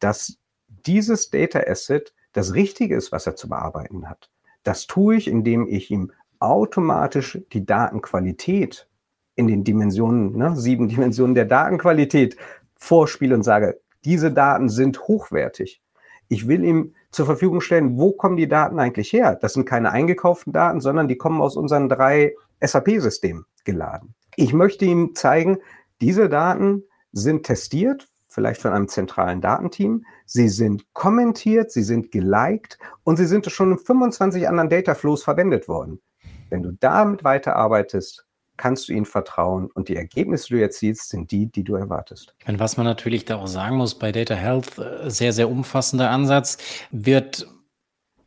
dass 0.00 0.38
dieses 0.66 1.30
Data 1.30 1.60
Asset 1.60 2.12
das 2.32 2.54
Richtige 2.54 2.96
ist, 2.96 3.12
was 3.12 3.26
er 3.26 3.36
zu 3.36 3.48
bearbeiten 3.48 4.10
hat. 4.10 4.30
Das 4.64 4.88
tue 4.88 5.14
ich, 5.14 5.28
indem 5.28 5.68
ich 5.68 5.92
ihm 5.92 6.10
automatisch 6.40 7.38
die 7.52 7.64
Datenqualität 7.64 8.88
in 9.34 9.46
den 9.46 9.64
Dimensionen, 9.64 10.36
ne, 10.36 10.56
sieben 10.56 10.88
Dimensionen 10.88 11.34
der 11.34 11.44
Datenqualität 11.44 12.36
vorspiele 12.74 13.34
und 13.34 13.42
sage, 13.42 13.80
diese 14.04 14.32
Daten 14.32 14.68
sind 14.68 15.00
hochwertig. 15.08 15.82
Ich 16.28 16.48
will 16.48 16.64
ihm 16.64 16.94
zur 17.10 17.26
Verfügung 17.26 17.60
stellen, 17.60 17.98
wo 17.98 18.12
kommen 18.12 18.36
die 18.36 18.48
Daten 18.48 18.78
eigentlich 18.78 19.12
her? 19.12 19.36
Das 19.40 19.54
sind 19.54 19.64
keine 19.64 19.92
eingekauften 19.92 20.52
Daten, 20.52 20.80
sondern 20.80 21.08
die 21.08 21.16
kommen 21.16 21.40
aus 21.40 21.56
unseren 21.56 21.88
drei 21.88 22.34
SAP-Systemen 22.60 23.46
geladen. 23.64 24.14
Ich 24.36 24.52
möchte 24.52 24.84
ihm 24.84 25.14
zeigen, 25.14 25.58
diese 26.00 26.28
Daten 26.28 26.82
sind 27.12 27.46
testiert, 27.46 28.08
vielleicht 28.28 28.60
von 28.60 28.72
einem 28.72 28.88
zentralen 28.88 29.40
Datenteam. 29.40 30.04
Sie 30.26 30.48
sind 30.48 30.92
kommentiert, 30.92 31.72
sie 31.72 31.82
sind 31.82 32.12
geliked 32.12 32.78
und 33.02 33.16
sie 33.16 33.26
sind 33.26 33.50
schon 33.50 33.72
in 33.72 33.78
25 33.78 34.48
anderen 34.48 34.68
Dataflows 34.68 35.24
verwendet 35.24 35.68
worden. 35.68 36.00
Wenn 36.50 36.62
du 36.62 36.72
damit 36.72 37.24
weiterarbeitest, 37.24 38.26
kannst 38.56 38.88
du 38.88 38.92
ihnen 38.92 39.04
vertrauen 39.04 39.68
und 39.74 39.88
die 39.88 39.96
Ergebnisse, 39.96 40.48
die 40.48 40.54
du 40.54 40.62
erzielst, 40.62 41.10
sind 41.10 41.30
die, 41.30 41.46
die 41.46 41.64
du 41.64 41.74
erwartest. 41.74 42.34
Und 42.46 42.58
was 42.58 42.76
man 42.76 42.86
natürlich 42.86 43.24
da 43.24 43.36
auch 43.36 43.46
sagen 43.46 43.76
muss, 43.76 43.98
bei 43.98 44.12
Data 44.12 44.34
Health, 44.34 44.78
äh, 44.78 45.10
sehr, 45.10 45.32
sehr 45.32 45.50
umfassender 45.50 46.10
Ansatz, 46.10 46.58
wird 46.90 47.46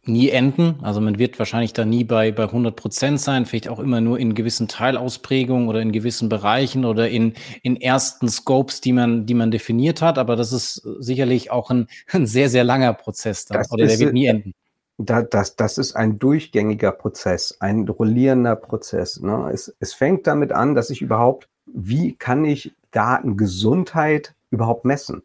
nie 0.04 0.30
enden. 0.30 0.80
Also 0.82 1.02
man 1.02 1.20
wird 1.20 1.38
wahrscheinlich 1.40 1.74
da 1.74 1.86
nie 1.86 2.04
bei, 2.04 2.32
bei 2.32 2.44
100 2.44 2.76
Prozent 2.76 3.20
sein, 3.20 3.46
vielleicht 3.46 3.68
auch 3.68 3.80
immer 3.80 4.02
nur 4.02 4.20
in 4.20 4.34
gewissen 4.34 4.68
Teilausprägungen 4.68 5.68
oder 5.68 5.82
in 5.82 5.92
gewissen 5.92 6.30
Bereichen 6.30 6.86
oder 6.86 7.10
in, 7.10 7.34
in 7.64 7.76
ersten 7.76 8.30
Scopes, 8.30 8.82
die 8.82 8.94
man, 8.94 9.26
die 9.26 9.34
man 9.34 9.52
definiert 9.52 10.02
hat. 10.02 10.18
Aber 10.18 10.36
das 10.36 10.52
ist 10.52 10.76
sicherlich 11.00 11.52
auch 11.52 11.70
ein, 11.70 11.88
ein 12.12 12.28
sehr, 12.28 12.50
sehr 12.50 12.64
langer 12.64 12.94
Prozess 12.94 13.46
da, 13.46 13.62
oder 13.70 13.88
der 13.88 14.00
wird 14.00 14.14
nie 14.14 14.28
enden 14.28 14.54
da, 15.00 15.22
das, 15.22 15.56
das 15.56 15.78
ist 15.78 15.96
ein 15.96 16.20
durchgängiger 16.20 16.92
Prozess, 16.92 17.58
ein 17.60 17.88
rollierender 17.88 18.56
Prozess. 18.56 19.20
Ne? 19.22 19.50
Es, 19.54 19.74
es 19.80 19.94
fängt 19.94 20.28
damit 20.28 20.52
an, 20.52 20.76
dass 20.76 20.90
ich 20.90 21.02
überhaupt, 21.02 21.50
wie 21.66 22.16
kann 22.16 22.44
ich 22.44 22.76
Datengesundheit 22.92 24.36
überhaupt 24.50 24.84
messen? 24.86 25.24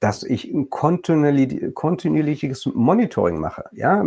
Dass 0.00 0.22
ich 0.22 0.52
ein 0.52 0.68
kontinuierliches 0.68 2.66
Monitoring 2.66 3.40
mache. 3.40 3.64
Ja? 3.72 4.04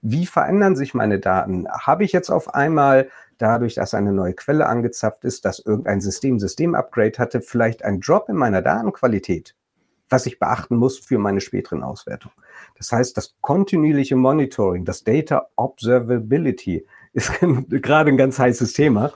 Wie 0.00 0.26
verändern 0.26 0.76
sich 0.76 0.94
meine 0.94 1.18
Daten? 1.18 1.66
Habe 1.68 2.04
ich 2.04 2.12
jetzt 2.12 2.30
auf 2.30 2.54
einmal 2.54 3.08
dadurch, 3.38 3.74
dass 3.74 3.94
eine 3.94 4.12
neue 4.12 4.34
Quelle 4.34 4.66
angezapft 4.66 5.24
ist, 5.24 5.44
dass 5.44 5.58
irgendein 5.58 6.00
System 6.00 6.38
System-Upgrade 6.38 7.18
hatte, 7.18 7.40
vielleicht 7.40 7.84
ein 7.84 8.00
Drop 8.00 8.28
in 8.28 8.36
meiner 8.36 8.62
Datenqualität? 8.62 9.56
was 10.12 10.26
ich 10.26 10.38
beachten 10.38 10.76
muss 10.76 10.98
für 10.98 11.18
meine 11.18 11.40
späteren 11.40 11.82
Auswertungen. 11.82 12.34
Das 12.82 12.90
heißt, 12.90 13.16
das 13.16 13.36
kontinuierliche 13.40 14.16
Monitoring, 14.16 14.84
das 14.84 15.04
Data 15.04 15.46
Observability 15.54 16.84
ist 17.12 17.30
gerade 17.68 18.10
ein 18.10 18.16
ganz 18.16 18.40
heißes 18.40 18.72
Thema. 18.72 19.12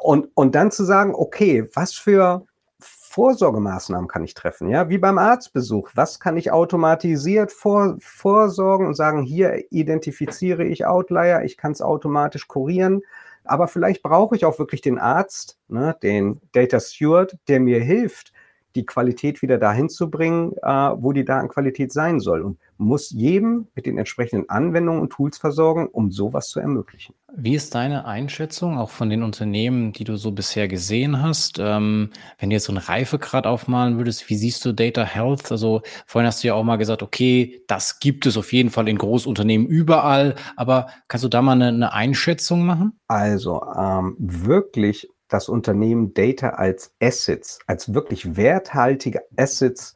Und, 0.00 0.28
und 0.34 0.56
dann 0.56 0.72
zu 0.72 0.82
sagen, 0.82 1.14
okay, 1.14 1.68
was 1.74 1.94
für 1.94 2.44
Vorsorgemaßnahmen 2.80 4.08
kann 4.08 4.24
ich 4.24 4.34
treffen? 4.34 4.68
Ja, 4.68 4.88
wie 4.88 4.98
beim 4.98 5.16
Arztbesuch. 5.16 5.90
Was 5.94 6.18
kann 6.18 6.36
ich 6.36 6.50
automatisiert 6.50 7.52
vor, 7.52 7.96
vorsorgen 8.00 8.88
und 8.88 8.94
sagen, 8.94 9.22
hier 9.22 9.64
identifiziere 9.70 10.64
ich 10.64 10.84
Outlier, 10.84 11.42
ich 11.44 11.56
kann 11.56 11.70
es 11.70 11.80
automatisch 11.80 12.48
kurieren. 12.48 13.02
Aber 13.44 13.68
vielleicht 13.68 14.02
brauche 14.02 14.34
ich 14.34 14.44
auch 14.44 14.58
wirklich 14.58 14.80
den 14.80 14.98
Arzt, 14.98 15.56
ne, 15.68 15.96
den 16.02 16.40
Data 16.50 16.80
Steward, 16.80 17.36
der 17.46 17.60
mir 17.60 17.80
hilft, 17.80 18.32
die 18.78 18.86
Qualität 18.86 19.42
wieder 19.42 19.58
dahin 19.58 19.88
zu 19.88 20.10
bringen, 20.10 20.52
äh, 20.62 20.68
wo 20.68 21.12
die 21.12 21.24
Datenqualität 21.24 21.92
sein 21.92 22.20
soll. 22.20 22.42
Und 22.42 22.58
muss 22.78 23.10
jedem 23.10 23.66
mit 23.74 23.86
den 23.86 23.98
entsprechenden 23.98 24.48
Anwendungen 24.48 25.02
und 25.02 25.10
Tools 25.10 25.36
versorgen, 25.36 25.88
um 25.88 26.10
sowas 26.10 26.48
zu 26.48 26.60
ermöglichen. 26.60 27.14
Wie 27.36 27.54
ist 27.54 27.74
deine 27.74 28.06
Einschätzung 28.06 28.78
auch 28.78 28.90
von 28.90 29.10
den 29.10 29.22
Unternehmen, 29.22 29.92
die 29.92 30.04
du 30.04 30.16
so 30.16 30.30
bisher 30.30 30.68
gesehen 30.68 31.20
hast? 31.20 31.58
Ähm, 31.58 32.10
wenn 32.38 32.50
du 32.50 32.54
jetzt 32.54 32.64
so 32.64 32.72
einen 32.72 32.82
Reifegrad 32.82 33.46
aufmalen 33.46 33.98
würdest, 33.98 34.30
wie 34.30 34.36
siehst 34.36 34.64
du 34.64 34.72
Data 34.72 35.04
Health? 35.04 35.50
Also 35.50 35.82
vorhin 36.06 36.26
hast 36.26 36.42
du 36.42 36.48
ja 36.48 36.54
auch 36.54 36.64
mal 36.64 36.76
gesagt, 36.76 37.02
okay, 37.02 37.62
das 37.66 37.98
gibt 37.98 38.26
es 38.26 38.36
auf 38.36 38.52
jeden 38.52 38.70
Fall 38.70 38.88
in 38.88 38.96
Großunternehmen 38.96 39.66
überall, 39.66 40.36
aber 40.56 40.86
kannst 41.08 41.24
du 41.24 41.28
da 41.28 41.42
mal 41.42 41.52
eine, 41.52 41.68
eine 41.68 41.92
Einschätzung 41.92 42.64
machen? 42.64 42.98
Also 43.08 43.62
ähm, 43.76 44.16
wirklich 44.18 45.08
das 45.28 45.48
Unternehmen 45.48 46.14
Data 46.14 46.50
als 46.50 46.94
Assets, 47.00 47.60
als 47.66 47.94
wirklich 47.94 48.36
werthaltige 48.36 49.22
Assets 49.36 49.94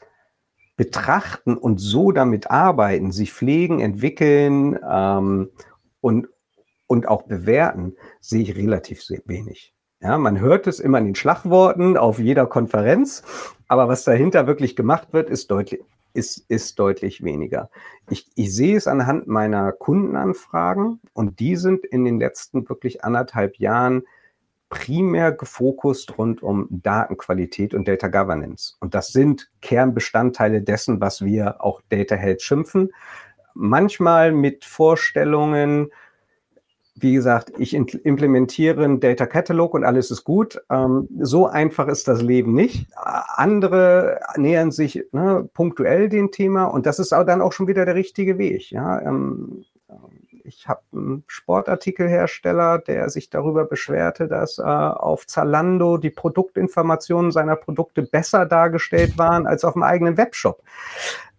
betrachten 0.77 1.57
und 1.57 1.79
so 1.79 2.13
damit 2.13 2.51
arbeiten, 2.51 3.13
sie 3.13 3.27
pflegen, 3.27 3.81
entwickeln 3.81 4.79
ähm, 4.89 5.51
und, 6.01 6.29
und 6.87 7.09
auch 7.09 7.23
bewerten, 7.23 7.97
sehe 8.21 8.43
ich 8.43 8.57
relativ 8.57 9.03
wenig. 9.27 9.75
Ja, 10.01 10.19
man 10.19 10.41
hört 10.41 10.67
es 10.67 10.81
immer 10.81 10.99
in 10.99 11.05
den 11.05 11.15
Schlagworten 11.15 11.97
auf 11.97 12.19
jeder 12.19 12.47
Konferenz, 12.47 13.23
aber 13.69 13.89
was 13.89 14.05
dahinter 14.05 14.47
wirklich 14.47 14.75
gemacht 14.75 15.13
wird, 15.13 15.31
ist 15.31 15.51
deutlich, 15.51 15.81
ist, 16.13 16.39
ist 16.51 16.79
deutlich 16.79 17.23
weniger. 17.23 17.71
Ich, 18.11 18.27
ich 18.35 18.53
sehe 18.53 18.77
es 18.77 18.89
anhand 18.89 19.29
meiner 19.29 19.71
Kundenanfragen 19.71 21.01
und 21.13 21.39
die 21.39 21.55
sind 21.55 21.85
in 21.85 22.05
den 22.05 22.19
letzten 22.19 22.69
wirklich 22.69 23.05
anderthalb 23.05 23.59
Jahren 23.59 24.03
primär 24.73 25.33
gefokust 25.33 26.17
rund 26.17 26.43
um 26.43 26.67
Datenqualität 26.71 27.75
und 27.75 27.87
Data 27.87 28.09
Governance. 28.09 28.75
Und 28.81 28.95
das 28.95 29.09
sind 29.09 29.51
Kernbestandteile 29.61 30.63
dessen, 30.63 30.99
was 30.99 31.23
wir 31.23 31.63
auch 31.63 31.83
Data 31.91 32.15
Health 32.15 32.41
schimpfen. 32.41 32.91
Manchmal 33.53 34.33
mit 34.33 34.65
Vorstellungen, 34.65 35.91
wie 36.95 37.13
gesagt, 37.13 37.53
ich 37.59 37.75
implementiere 37.75 38.83
einen 38.83 38.99
Data 38.99 39.27
Catalog 39.27 39.75
und 39.75 39.85
alles 39.85 40.11
ist 40.11 40.25
gut. 40.25 40.59
Ähm, 40.71 41.07
so 41.21 41.47
einfach 41.47 41.89
ist 41.89 42.09
das 42.09 42.23
Leben 42.23 42.55
nicht. 42.55 42.87
Andere 42.97 44.21
nähern 44.37 44.71
sich 44.71 45.05
ne, 45.13 45.47
punktuell 45.53 46.09
dem 46.09 46.31
Thema 46.31 46.65
und 46.65 46.87
das 46.87 46.99
ist 46.99 47.13
auch 47.13 47.25
dann 47.25 47.43
auch 47.43 47.53
schon 47.53 47.69
wieder 47.69 47.85
der 47.85 47.95
richtige 47.95 48.39
Weg. 48.39 48.71
Ja? 48.71 49.03
Ähm, 49.03 49.67
ich 50.57 50.69
habe 50.69 50.83
einen 50.93 51.25
Sportartikelhersteller, 51.27 52.79
der 52.79 53.09
sich 53.09 53.31
darüber 53.31 53.65
beschwerte, 53.65 54.29
dass 54.29 54.59
äh, 54.59 54.63
auf 54.63 55.27
Zalando 55.27 55.97
die 55.97 56.11
Produktinformationen 56.11 57.33
seiner 57.33 57.57
Produkte 57.57 58.03
besser 58.03 58.47
dargestellt 58.47 59.19
waren 59.19 59.47
als 59.47 59.65
auf 59.65 59.75
dem 59.75 59.83
eigenen 59.83 60.17
Webshop. 60.17 60.63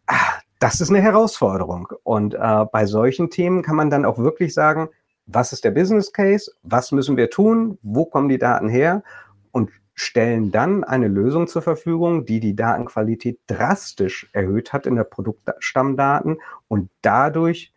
Ah, 0.07 0.39
das 0.59 0.81
ist 0.81 0.89
eine 0.89 1.01
Herausforderung. 1.01 1.89
Und 2.03 2.33
äh, 2.35 2.65
bei 2.71 2.85
solchen 2.85 3.29
Themen 3.29 3.61
kann 3.61 3.75
man 3.75 3.89
dann 3.89 4.05
auch 4.05 4.17
wirklich 4.17 4.53
sagen, 4.53 4.89
was 5.25 5.53
ist 5.53 5.63
der 5.63 5.71
Business 5.71 6.11
Case, 6.11 6.51
was 6.63 6.91
müssen 6.91 7.17
wir 7.17 7.29
tun, 7.29 7.77
wo 7.81 8.05
kommen 8.05 8.29
die 8.29 8.37
Daten 8.37 8.67
her 8.67 9.03
und 9.51 9.69
stellen 9.95 10.51
dann 10.51 10.83
eine 10.83 11.07
Lösung 11.07 11.47
zur 11.47 11.61
Verfügung, 11.61 12.25
die 12.25 12.39
die 12.39 12.55
Datenqualität 12.55 13.39
drastisch 13.47 14.27
erhöht 14.33 14.73
hat 14.73 14.85
in 14.85 14.95
der 14.95 15.03
Produktstammdaten 15.03 16.41
und 16.67 16.89
dadurch 17.01 17.73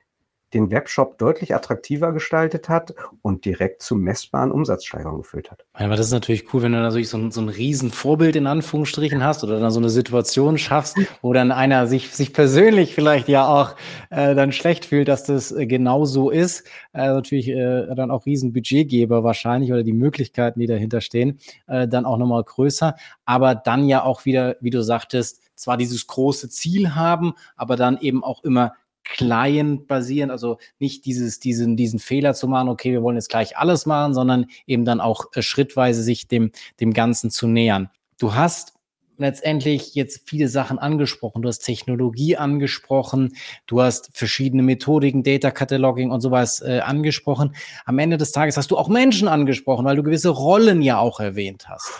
den 0.54 0.70
Webshop 0.70 1.18
deutlich 1.18 1.54
attraktiver 1.54 2.12
gestaltet 2.12 2.68
hat 2.68 2.94
und 3.22 3.44
direkt 3.44 3.82
zu 3.82 3.96
messbaren 3.96 4.52
Umsatzsteigerungen 4.52 5.22
geführt 5.22 5.50
hat. 5.50 5.64
Aber 5.72 5.96
das 5.96 6.06
ist 6.06 6.12
natürlich 6.12 6.52
cool, 6.54 6.62
wenn 6.62 6.72
du 6.72 6.78
natürlich 6.78 7.08
so 7.08 7.18
ein, 7.18 7.30
so 7.30 7.40
ein 7.40 7.48
Riesenvorbild 7.48 8.36
in 8.36 8.46
Anführungsstrichen 8.46 9.24
hast 9.24 9.42
oder 9.42 9.58
dann 9.58 9.70
so 9.70 9.80
eine 9.80 9.90
Situation 9.90 10.56
schaffst, 10.56 10.96
wo 11.20 11.32
dann 11.32 11.50
einer 11.50 11.86
sich, 11.86 12.14
sich 12.14 12.32
persönlich 12.32 12.94
vielleicht 12.94 13.28
ja 13.28 13.46
auch 13.46 13.74
äh, 14.10 14.34
dann 14.34 14.52
schlecht 14.52 14.84
fühlt, 14.84 15.08
dass 15.08 15.24
das 15.24 15.50
äh, 15.50 15.66
genau 15.66 16.04
so 16.04 16.30
ist. 16.30 16.64
Äh, 16.92 17.08
natürlich 17.08 17.48
äh, 17.48 17.94
dann 17.94 18.10
auch 18.10 18.24
Riesenbudgetgeber 18.26 19.24
wahrscheinlich 19.24 19.72
oder 19.72 19.82
die 19.82 19.92
Möglichkeiten, 19.92 20.60
die 20.60 20.66
dahinter 20.66 21.00
stehen, 21.00 21.38
äh, 21.66 21.88
dann 21.88 22.06
auch 22.06 22.18
nochmal 22.18 22.44
größer. 22.44 22.94
Aber 23.24 23.54
dann 23.56 23.88
ja 23.88 24.04
auch 24.04 24.24
wieder, 24.24 24.56
wie 24.60 24.70
du 24.70 24.82
sagtest, 24.82 25.42
zwar 25.56 25.76
dieses 25.76 26.06
große 26.06 26.48
Ziel 26.50 26.94
haben, 26.94 27.32
aber 27.56 27.76
dann 27.76 27.98
eben 27.98 28.22
auch 28.22 28.44
immer 28.44 28.74
Client 29.08 29.86
basieren, 29.86 30.30
also 30.30 30.58
nicht 30.78 31.04
dieses, 31.04 31.40
diesen, 31.40 31.76
diesen 31.76 31.98
Fehler 31.98 32.34
zu 32.34 32.48
machen, 32.48 32.68
okay, 32.68 32.92
wir 32.92 33.02
wollen 33.02 33.16
jetzt 33.16 33.30
gleich 33.30 33.56
alles 33.56 33.86
machen, 33.86 34.14
sondern 34.14 34.46
eben 34.66 34.84
dann 34.84 35.00
auch 35.00 35.26
äh, 35.34 35.42
schrittweise 35.42 36.02
sich 36.02 36.28
dem, 36.28 36.50
dem 36.80 36.92
Ganzen 36.92 37.30
zu 37.30 37.46
nähern. 37.46 37.90
Du 38.18 38.34
hast 38.34 38.75
letztendlich 39.18 39.94
jetzt 39.94 40.22
viele 40.28 40.48
Sachen 40.48 40.78
angesprochen. 40.78 41.42
Du 41.42 41.48
hast 41.48 41.60
Technologie 41.60 42.36
angesprochen, 42.36 43.34
du 43.66 43.80
hast 43.80 44.10
verschiedene 44.12 44.62
Methodiken, 44.62 45.22
Data 45.22 45.50
Cataloging 45.50 46.10
und 46.10 46.20
sowas 46.20 46.60
äh, 46.60 46.80
angesprochen. 46.80 47.54
Am 47.84 47.98
Ende 47.98 48.16
des 48.16 48.32
Tages 48.32 48.56
hast 48.56 48.70
du 48.70 48.78
auch 48.78 48.88
Menschen 48.88 49.28
angesprochen, 49.28 49.84
weil 49.84 49.96
du 49.96 50.02
gewisse 50.02 50.30
Rollen 50.30 50.82
ja 50.82 50.98
auch 50.98 51.20
erwähnt 51.20 51.68
hast. 51.68 51.90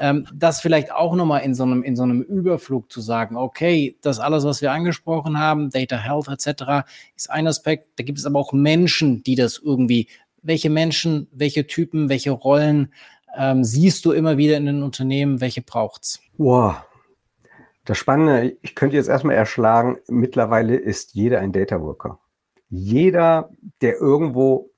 Ähm, 0.00 0.26
das 0.34 0.60
vielleicht 0.60 0.92
auch 0.92 1.14
nochmal 1.14 1.42
in 1.42 1.54
so 1.54 1.64
einem, 1.64 1.82
in 1.82 1.96
so 1.96 2.02
einem 2.02 2.22
Überflug 2.22 2.90
zu 2.90 3.00
sagen, 3.00 3.36
okay, 3.36 3.96
das 4.00 4.18
alles, 4.18 4.44
was 4.44 4.62
wir 4.62 4.72
angesprochen 4.72 5.38
haben, 5.38 5.70
Data 5.70 5.96
Health 5.96 6.28
etc., 6.28 6.86
ist 7.16 7.30
ein 7.30 7.46
Aspekt. 7.46 7.98
Da 7.98 8.04
gibt 8.04 8.18
es 8.18 8.26
aber 8.26 8.38
auch 8.38 8.52
Menschen, 8.52 9.22
die 9.22 9.34
das 9.34 9.60
irgendwie 9.62 10.08
welche 10.42 10.70
Menschen, 10.70 11.28
welche 11.32 11.66
Typen, 11.66 12.08
welche 12.08 12.32
Rollen 12.32 12.92
ähm, 13.36 13.64
siehst 13.64 14.04
du 14.04 14.12
immer 14.12 14.36
wieder 14.36 14.56
in 14.56 14.66
den 14.66 14.82
Unternehmen? 14.82 15.40
Welche 15.40 15.62
braucht's? 15.62 16.20
Wow. 16.36 16.76
Das 17.84 17.98
Spannende, 17.98 18.56
ich 18.62 18.74
könnte 18.74 18.96
jetzt 18.96 19.08
erstmal 19.08 19.34
erschlagen, 19.34 19.98
mittlerweile 20.06 20.76
ist 20.76 21.14
jeder 21.14 21.40
ein 21.40 21.52
Data 21.52 21.80
Worker. 21.80 22.20
Jeder, 22.68 23.50
der 23.80 24.00
irgendwo 24.00 24.70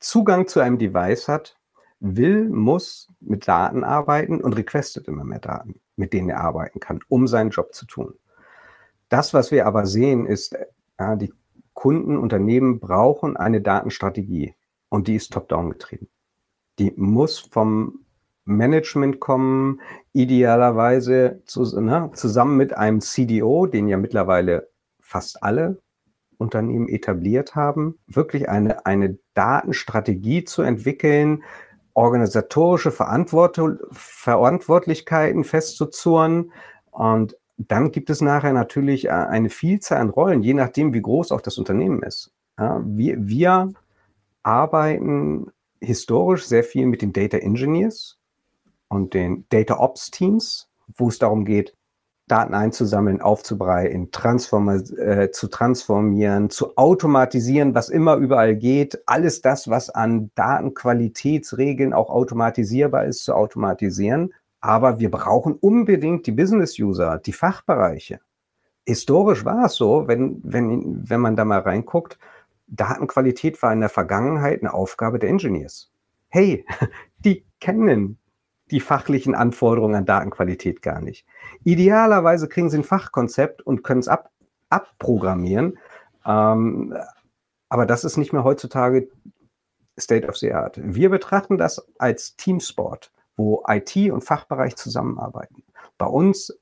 Zugang 0.00 0.48
zu 0.48 0.60
einem 0.60 0.78
Device 0.78 1.28
hat, 1.28 1.56
will, 2.00 2.48
muss 2.48 3.08
mit 3.20 3.46
Daten 3.46 3.84
arbeiten 3.84 4.40
und 4.40 4.54
requestet 4.54 5.08
immer 5.08 5.24
mehr 5.24 5.38
Daten, 5.38 5.80
mit 5.96 6.12
denen 6.12 6.30
er 6.30 6.40
arbeiten 6.40 6.80
kann, 6.80 7.00
um 7.08 7.26
seinen 7.26 7.50
Job 7.50 7.74
zu 7.74 7.86
tun. 7.86 8.14
Das, 9.08 9.34
was 9.34 9.50
wir 9.50 9.66
aber 9.66 9.86
sehen, 9.86 10.26
ist, 10.26 10.56
ja, 10.98 11.16
die 11.16 11.32
Kunden, 11.74 12.18
Unternehmen 12.18 12.80
brauchen 12.80 13.36
eine 13.36 13.60
Datenstrategie 13.60 14.54
und 14.88 15.06
die 15.08 15.14
ist 15.14 15.32
top-down 15.32 15.70
getrieben 15.70 16.08
die 16.78 16.92
muss 16.96 17.38
vom 17.38 18.00
Management 18.44 19.20
kommen, 19.20 19.80
idealerweise 20.12 21.42
zu, 21.44 21.80
ne, 21.80 22.10
zusammen 22.14 22.56
mit 22.56 22.76
einem 22.76 23.00
CDO, 23.00 23.66
den 23.66 23.88
ja 23.88 23.98
mittlerweile 23.98 24.68
fast 25.00 25.42
alle 25.42 25.80
Unternehmen 26.38 26.88
etabliert 26.88 27.54
haben, 27.54 27.98
wirklich 28.06 28.48
eine, 28.48 28.86
eine 28.86 29.18
Datenstrategie 29.34 30.44
zu 30.44 30.62
entwickeln, 30.62 31.44
organisatorische 31.94 32.90
Verantwortlichkeiten 32.92 35.44
festzuzurren. 35.44 36.52
Und 36.90 37.36
dann 37.58 37.90
gibt 37.90 38.08
es 38.08 38.20
nachher 38.20 38.52
natürlich 38.52 39.06
äh, 39.06 39.10
eine 39.10 39.50
Vielzahl 39.50 40.00
an 40.00 40.10
Rollen, 40.10 40.44
je 40.44 40.54
nachdem, 40.54 40.94
wie 40.94 41.02
groß 41.02 41.32
auch 41.32 41.40
das 41.40 41.58
Unternehmen 41.58 42.02
ist. 42.02 42.30
Ja, 42.56 42.80
wir, 42.84 43.26
wir 43.26 43.72
arbeiten 44.44 45.50
historisch 45.80 46.46
sehr 46.46 46.64
viel 46.64 46.86
mit 46.86 47.02
den 47.02 47.12
Data 47.12 47.38
Engineers 47.38 48.18
und 48.88 49.14
den 49.14 49.46
Data 49.50 49.78
Ops 49.78 50.10
Teams, 50.10 50.68
wo 50.96 51.08
es 51.08 51.18
darum 51.18 51.44
geht, 51.44 51.74
Daten 52.28 52.54
einzusammeln, 52.54 53.20
aufzubereiten, 53.20 54.10
äh, 54.98 55.30
zu 55.30 55.48
transformieren, 55.48 56.50
zu 56.50 56.76
automatisieren, 56.76 57.74
was 57.74 57.88
immer 57.88 58.16
überall 58.16 58.54
geht. 58.54 59.02
Alles 59.06 59.40
das, 59.40 59.68
was 59.68 59.90
an 59.90 60.30
Datenqualitätsregeln 60.34 61.92
auch 61.92 62.10
automatisierbar 62.10 63.06
ist, 63.06 63.24
zu 63.24 63.34
automatisieren. 63.34 64.34
Aber 64.60 65.00
wir 65.00 65.10
brauchen 65.10 65.54
unbedingt 65.54 66.26
die 66.26 66.32
Business-User, 66.32 67.18
die 67.18 67.32
Fachbereiche. 67.32 68.20
Historisch 68.86 69.44
war 69.44 69.66
es 69.66 69.74
so, 69.74 70.08
wenn, 70.08 70.40
wenn, 70.42 71.08
wenn 71.08 71.20
man 71.20 71.36
da 71.36 71.44
mal 71.44 71.60
reinguckt, 71.60 72.18
Datenqualität 72.68 73.62
war 73.62 73.72
in 73.72 73.80
der 73.80 73.88
Vergangenheit 73.88 74.60
eine 74.60 74.72
Aufgabe 74.72 75.18
der 75.18 75.30
Engineers. 75.30 75.90
Hey, 76.28 76.64
die 77.18 77.44
kennen 77.60 78.18
die 78.70 78.80
fachlichen 78.80 79.34
Anforderungen 79.34 79.94
an 79.94 80.04
Datenqualität 80.04 80.82
gar 80.82 81.00
nicht. 81.00 81.26
Idealerweise 81.64 82.48
kriegen 82.48 82.68
sie 82.70 82.78
ein 82.78 82.84
Fachkonzept 82.84 83.62
und 83.62 83.82
können 83.82 84.00
es 84.00 84.08
ab, 84.08 84.30
abprogrammieren. 84.68 85.78
Ähm, 86.26 86.94
aber 87.70 87.86
das 87.86 88.04
ist 88.04 88.16
nicht 88.18 88.32
mehr 88.32 88.44
heutzutage 88.44 89.08
State 89.98 90.28
of 90.28 90.36
the 90.36 90.52
Art. 90.52 90.78
Wir 90.82 91.10
betrachten 91.10 91.58
das 91.58 91.86
als 91.98 92.36
Teamsport, 92.36 93.10
wo 93.36 93.64
IT 93.66 93.96
und 94.10 94.22
Fachbereich 94.22 94.76
zusammenarbeiten. 94.76 95.64
Bei 95.96 96.06
uns 96.06 96.56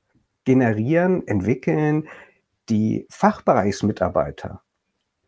generieren, 0.45 1.27
entwickeln 1.27 2.07
die 2.69 3.05
Fachbereichsmitarbeiter 3.09 4.61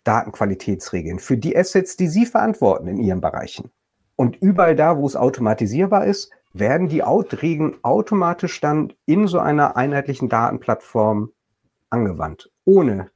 Datenqualitätsregeln 0.04 1.20
für 1.20 1.38
die 1.38 1.56
Assets, 1.56 1.98
die 1.98 2.08
Sie 2.08 2.26
verantworten 2.26 2.88
in 2.88 2.98
Ihren 2.98 3.22
Bereichen. 3.22 3.72
Und 4.16 4.36
überall 4.38 4.76
da, 4.76 4.98
wo 4.98 5.06
es 5.06 5.16
automatisierbar 5.16 6.06
ist, 6.06 6.32
werden 6.54 6.90
die 6.90 7.04
Regeln 7.42 7.76
automatisch 7.84 8.60
dann 8.60 8.94
in 9.06 9.28
so 9.28 9.40
einer 9.40 9.78
einheitlichen 9.78 10.30
Datenplattform 10.30 11.32
angewandt, 11.90 12.50
ohne 12.66 13.12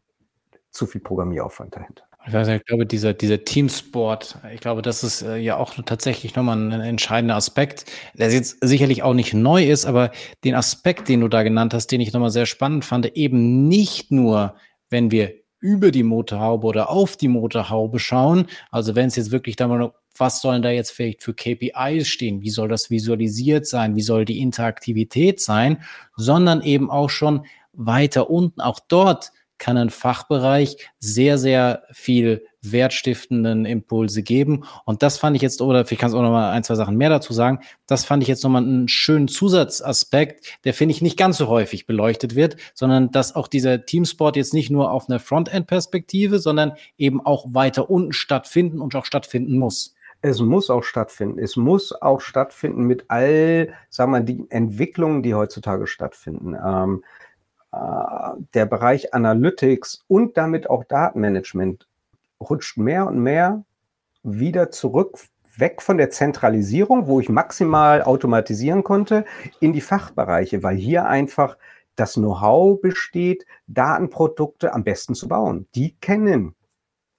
zu 0.72 0.86
viel 0.86 1.02
Programmieraufwand 1.02 1.76
dahinter. 1.76 2.04
Ich 2.26 2.66
glaube, 2.66 2.86
dieser, 2.86 3.14
dieser 3.14 3.44
Teamsport, 3.44 4.38
ich 4.54 4.62
glaube, 4.62 4.82
das 4.82 5.04
ist 5.04 5.24
äh, 5.24 5.36
ja 5.36 5.58
auch 5.58 5.74
tatsächlich 5.86 6.36
nochmal 6.36 6.58
ein 6.58 6.80
entscheidender 6.80 7.36
Aspekt, 7.36 7.86
der 8.14 8.32
jetzt 8.32 8.66
sicherlich 8.66 9.04
auch 9.04 9.14
nicht 9.14 9.34
neu 9.34 9.66
ist, 9.66 9.86
aber 9.86 10.12
den 10.46 10.56
Aspekt, 10.56 11.10
den 11.10 11.20
du 11.20 11.28
da 11.28 11.44
genannt 11.44 11.74
hast, 11.74 11.88
den 11.88 12.00
ich 12.00 12.14
nochmal 12.14 12.30
sehr 12.30 12.46
spannend 12.46 12.86
fand, 12.86 13.18
eben 13.18 13.68
nicht 13.68 14.10
nur, 14.10 14.56
wenn 14.90 15.12
wir 15.12 15.43
über 15.64 15.92
die 15.92 16.04
Motorhaube 16.04 16.68
oder 16.68 16.90
auf 16.90 17.16
die 17.16 17.30
Motorhaube 17.30 17.98
schauen. 17.98 18.48
Also 18.70 18.96
wenn 18.96 19.08
es 19.08 19.16
jetzt 19.16 19.32
wirklich 19.32 19.56
da 19.56 19.70
mal, 19.70 19.94
was 20.18 20.42
sollen 20.42 20.62
da 20.62 20.70
jetzt 20.70 20.92
vielleicht 20.92 21.24
für 21.24 21.34
KPIs 21.34 22.08
stehen? 22.08 22.42
Wie 22.42 22.50
soll 22.50 22.68
das 22.68 22.90
visualisiert 22.90 23.66
sein? 23.66 23.96
Wie 23.96 24.02
soll 24.02 24.26
die 24.26 24.42
Interaktivität 24.42 25.40
sein? 25.40 25.82
Sondern 26.18 26.62
eben 26.62 26.92
auch 26.92 27.10
schon 27.10 27.46
weiter 27.72 28.30
unten. 28.30 28.60
Auch 28.60 28.82
dort 28.86 29.32
kann 29.58 29.78
ein 29.78 29.90
Fachbereich 29.90 30.76
sehr, 31.00 31.38
sehr 31.38 31.84
viel 31.92 32.46
wertstiftenden 32.64 33.66
Impulse 33.66 34.24
geben. 34.24 34.64
Und 34.86 35.04
das 35.04 35.18
fand 35.18 35.36
ich 35.36 35.42
jetzt, 35.42 35.62
oder 35.62 35.86
vielleicht 35.86 36.02
kannst 36.02 36.14
du 36.14 36.20
auch 36.20 36.24
noch 36.24 36.32
mal 36.32 36.52
ein, 36.52 36.64
zwei 36.64 36.76
Sachen 36.76 36.98
mehr 36.98 37.10
dazu 37.10 37.34
sagen. 37.34 37.60
Das 37.88 38.06
fand 38.06 38.24
ich 38.24 38.30
jetzt 38.30 38.44
nochmal 38.44 38.64
einen 38.64 38.88
schönen 38.88 39.28
Zusatzaspekt, 39.28 40.60
der 40.64 40.74
finde 40.74 40.94
ich 40.94 41.02
nicht 41.02 41.18
ganz 41.18 41.38
so 41.38 41.48
häufig 41.48 41.86
beleuchtet 41.86 42.36
wird, 42.36 42.58
sondern 42.74 43.12
dass 43.12 43.36
auch 43.36 43.48
dieser 43.48 43.86
Teamsport 43.86 44.36
jetzt 44.36 44.54
nicht 44.54 44.70
nur 44.70 44.92
auf 44.92 45.10
einer 45.10 45.20
Frontend-Perspektive, 45.20 46.40
sondern 46.40 46.74
eben 46.98 47.26
auch 47.26 47.46
weiter 47.50 47.90
unten 47.90 48.14
stattfinden 48.14 48.80
und 48.80 48.96
auch 48.96 49.06
stattfinden 49.06 49.58
muss. 49.58 49.96
Es 50.22 50.40
muss 50.40 50.70
auch 50.70 50.84
stattfinden. 50.84 51.38
Es 51.38 51.58
muss 51.58 51.92
auch 52.02 52.22
stattfinden 52.22 52.84
mit 52.84 53.06
all, 53.10 53.74
sagen 53.90 54.12
wir, 54.12 54.22
die 54.22 54.46
Entwicklungen, 54.50 55.22
die 55.22 55.36
heutzutage 55.36 55.86
stattfinden. 55.86 56.56
Ähm, 56.56 57.04
äh, 57.74 57.78
der 58.54 58.66
Bereich 58.66 59.14
Analytics 59.14 60.06
und 60.08 60.38
damit 60.38 60.70
auch 60.70 60.86
Datenmanagement 60.86 61.88
rutscht 62.50 62.78
mehr 62.78 63.08
und 63.08 63.20
mehr 63.20 63.64
wieder 64.24 64.72
zurück, 64.72 65.18
weg 65.58 65.82
von 65.82 65.98
der 65.98 66.10
Zentralisierung, 66.10 67.08
wo 67.08 67.20
ich 67.20 67.30
maximal 67.30 68.02
automatisieren 68.02 68.84
konnte, 68.84 69.26
in 69.60 69.74
die 69.74 69.82
Fachbereiche, 69.82 70.64
weil 70.64 70.76
hier 70.76 71.06
einfach 71.06 71.58
das 71.96 72.16
Know-how 72.16 72.82
besteht, 72.82 73.46
Datenprodukte 73.68 74.74
am 74.74 74.84
besten 74.84 75.14
zu 75.14 75.28
bauen. 75.28 75.68
Die 75.76 75.96
kennen 76.00 76.56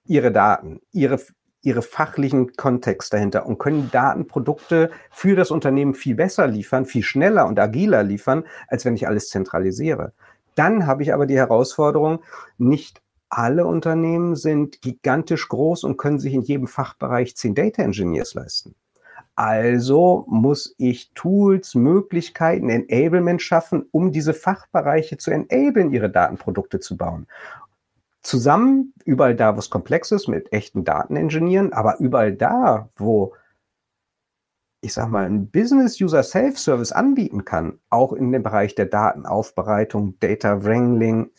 ihre 0.05 0.31
Daten, 0.31 0.81
ihre, 0.91 1.19
ihre 1.61 1.81
fachlichen 1.81 2.53
Kontext 2.53 3.13
dahinter 3.13 3.45
und 3.45 3.57
können 3.57 3.89
Datenprodukte 3.91 4.91
für 5.11 5.35
das 5.35 5.49
Unternehmen 5.49 5.93
viel 5.93 6.15
besser 6.15 6.47
liefern, 6.47 6.85
viel 6.85 7.03
schneller 7.03 7.47
und 7.47 7.59
agiler 7.59 8.03
liefern, 8.03 8.43
als 8.67 8.83
wenn 8.85 8.95
ich 8.95 9.07
alles 9.07 9.29
zentralisiere. 9.29 10.13
Dann 10.55 10.87
habe 10.87 11.03
ich 11.03 11.13
aber 11.13 11.25
die 11.25 11.37
Herausforderung, 11.37 12.23
nicht 12.57 13.01
alle 13.37 13.65
Unternehmen 13.65 14.37
sind 14.37 14.81
gigantisch 14.81 15.49
groß 15.49 15.83
und 15.83 15.97
können 15.97 16.19
sich 16.19 16.33
in 16.33 16.41
jedem 16.41 16.67
Fachbereich 16.67 17.35
zehn 17.35 17.53
Data 17.53 17.83
Engineers 17.83 18.33
leisten. 18.33 18.75
Also 19.35 20.23
muss 20.29 20.73
ich 20.77 21.11
Tools, 21.15 21.75
Möglichkeiten, 21.75 22.69
Enablement 22.69 23.41
schaffen, 23.41 23.85
um 23.91 24.13
diese 24.13 24.33
Fachbereiche 24.33 25.17
zu 25.17 25.31
enablen, 25.31 25.91
ihre 25.91 26.09
Datenprodukte 26.09 26.79
zu 26.79 26.95
bauen. 26.95 27.27
Zusammen, 28.21 28.93
überall 29.03 29.35
da, 29.35 29.55
wo 29.55 29.59
es 29.59 29.69
komplex 29.69 30.13
ist, 30.13 30.29
mit 30.29 30.53
echten 30.53 30.85
Dateningenieuren, 30.85 31.73
aber 31.73 31.99
überall 31.99 32.31
da, 32.33 32.89
wo 32.95 33.33
ich 34.79 34.93
sag 34.93 35.09
mal, 35.09 35.25
ein 35.25 35.49
Business-User 35.49 36.21
Self-Service 36.23 36.91
anbieten 36.91 37.43
kann, 37.43 37.79
auch 37.89 38.13
in 38.13 38.31
dem 38.31 38.43
Bereich 38.43 38.75
der 38.75 38.85
Datenaufbereitung, 38.85 40.19
Data 40.19 40.63
Wrangling, 40.63 41.31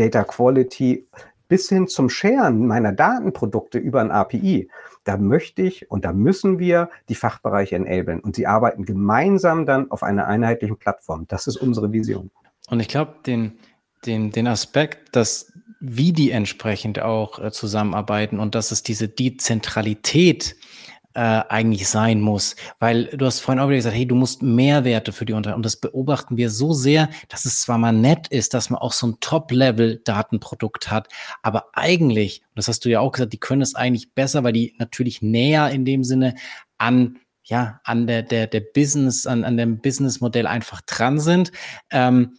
Data 0.00 0.24
Quality 0.24 1.06
bis 1.48 1.68
hin 1.68 1.88
zum 1.88 2.08
Sharen 2.08 2.66
meiner 2.66 2.92
Datenprodukte 2.92 3.78
über 3.78 4.00
ein 4.00 4.10
API, 4.10 4.70
da 5.04 5.16
möchte 5.16 5.62
ich 5.62 5.90
und 5.90 6.04
da 6.04 6.12
müssen 6.12 6.58
wir 6.58 6.90
die 7.08 7.14
Fachbereiche 7.14 7.76
enablen 7.76 8.20
und 8.20 8.36
sie 8.36 8.46
arbeiten 8.46 8.84
gemeinsam 8.84 9.66
dann 9.66 9.90
auf 9.90 10.02
einer 10.02 10.26
einheitlichen 10.26 10.76
Plattform. 10.76 11.26
Das 11.28 11.46
ist 11.46 11.56
unsere 11.56 11.92
Vision. 11.92 12.30
Und 12.68 12.80
ich 12.80 12.88
glaube, 12.88 13.14
den, 13.26 13.58
den, 14.06 14.30
den 14.30 14.46
Aspekt, 14.46 15.16
dass 15.16 15.52
wie 15.80 16.12
die 16.12 16.30
entsprechend 16.30 17.00
auch 17.00 17.38
äh, 17.38 17.50
zusammenarbeiten 17.50 18.38
und 18.38 18.54
dass 18.54 18.70
es 18.70 18.82
diese 18.82 19.08
Dezentralität 19.08 20.56
äh, 21.14 21.20
eigentlich 21.20 21.88
sein 21.88 22.20
muss. 22.20 22.56
Weil 22.78 23.06
du 23.06 23.26
hast 23.26 23.40
vorhin 23.40 23.60
auch 23.60 23.68
gesagt, 23.68 23.96
hey, 23.96 24.06
du 24.06 24.14
musst 24.14 24.42
Mehrwerte 24.42 25.12
für 25.12 25.24
die 25.24 25.32
Unternehmen. 25.32 25.58
Und 25.58 25.66
das 25.66 25.76
beobachten 25.76 26.36
wir 26.36 26.50
so 26.50 26.72
sehr, 26.72 27.08
dass 27.28 27.44
es 27.44 27.60
zwar 27.60 27.78
mal 27.78 27.92
nett 27.92 28.28
ist, 28.28 28.54
dass 28.54 28.70
man 28.70 28.80
auch 28.80 28.92
so 28.92 29.08
ein 29.08 29.16
Top-Level-Datenprodukt 29.20 30.90
hat, 30.90 31.08
aber 31.42 31.66
eigentlich, 31.72 32.42
das 32.54 32.68
hast 32.68 32.84
du 32.84 32.88
ja 32.90 33.00
auch 33.00 33.12
gesagt, 33.12 33.32
die 33.32 33.40
können 33.40 33.62
es 33.62 33.74
eigentlich 33.74 34.12
besser, 34.14 34.44
weil 34.44 34.52
die 34.52 34.74
natürlich 34.78 35.22
näher 35.22 35.70
in 35.70 35.84
dem 35.84 36.04
Sinne 36.04 36.34
an 36.78 37.18
ja, 37.50 37.80
an 37.82 38.06
der, 38.06 38.22
der, 38.22 38.46
der 38.46 38.60
Business, 38.60 39.26
an, 39.26 39.42
an 39.42 39.56
dem 39.56 39.80
Businessmodell 39.80 40.46
einfach 40.46 40.82
dran 40.82 41.18
sind. 41.18 41.50
Ähm, 41.90 42.36